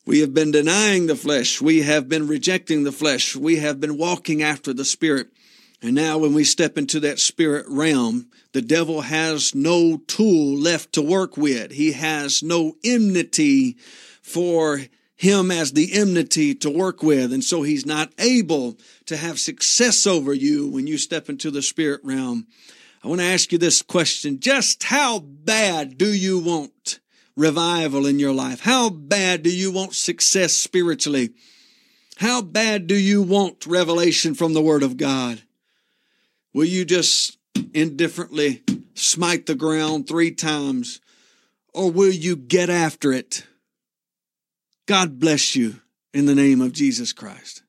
We 0.05 0.19
have 0.19 0.33
been 0.33 0.51
denying 0.51 1.07
the 1.07 1.15
flesh. 1.15 1.59
We 1.61 1.81
have 1.81 2.07
been 2.07 2.27
rejecting 2.27 2.83
the 2.83 2.91
flesh. 2.91 3.35
We 3.35 3.57
have 3.57 3.79
been 3.79 3.97
walking 3.97 4.43
after 4.43 4.73
the 4.73 4.85
spirit. 4.85 5.29
And 5.81 5.95
now 5.95 6.19
when 6.19 6.33
we 6.33 6.43
step 6.43 6.77
into 6.77 6.99
that 7.01 7.19
spirit 7.19 7.65
realm, 7.67 8.27
the 8.53 8.61
devil 8.61 9.01
has 9.01 9.53
no 9.53 9.97
tool 10.07 10.57
left 10.57 10.93
to 10.93 11.01
work 11.01 11.37
with. 11.37 11.71
He 11.71 11.91
has 11.93 12.41
no 12.41 12.75
enmity 12.83 13.77
for 14.21 14.81
him 15.15 15.49
as 15.49 15.71
the 15.71 15.93
enmity 15.93 16.53
to 16.55 16.69
work 16.69 17.01
with. 17.01 17.31
And 17.31 17.43
so 17.43 17.63
he's 17.63 17.85
not 17.85 18.11
able 18.19 18.77
to 19.05 19.17
have 19.17 19.39
success 19.39 20.05
over 20.05 20.33
you 20.33 20.67
when 20.67 20.87
you 20.87 20.97
step 20.97 21.29
into 21.29 21.51
the 21.51 21.61
spirit 21.61 22.01
realm. 22.03 22.47
I 23.03 23.07
want 23.07 23.21
to 23.21 23.27
ask 23.27 23.51
you 23.51 23.57
this 23.57 23.81
question. 23.81 24.39
Just 24.39 24.83
how 24.83 25.19
bad 25.19 25.97
do 25.97 26.11
you 26.11 26.39
want 26.39 26.99
revival 27.37 28.05
in 28.05 28.19
your 28.19 28.33
life? 28.33 28.61
How 28.61 28.89
bad 28.89 29.43
do 29.43 29.55
you 29.55 29.71
want 29.71 29.93
success 29.93 30.53
spiritually? 30.53 31.31
How 32.17 32.41
bad 32.41 32.87
do 32.87 32.95
you 32.95 33.21
want 33.21 33.65
revelation 33.65 34.35
from 34.35 34.53
the 34.53 34.61
word 34.61 34.83
of 34.83 34.97
God? 34.97 35.41
Will 36.53 36.65
you 36.65 36.85
just 36.85 37.37
indifferently 37.73 38.63
smite 38.93 39.45
the 39.45 39.55
ground 39.55 40.07
three 40.07 40.31
times 40.31 41.01
or 41.73 41.91
will 41.91 42.11
you 42.11 42.35
get 42.35 42.69
after 42.69 43.11
it? 43.11 43.45
God 44.87 45.19
bless 45.19 45.55
you 45.55 45.81
in 46.13 46.27
the 46.27 46.35
name 46.35 46.61
of 46.61 46.71
Jesus 46.71 47.11
Christ. 47.11 47.63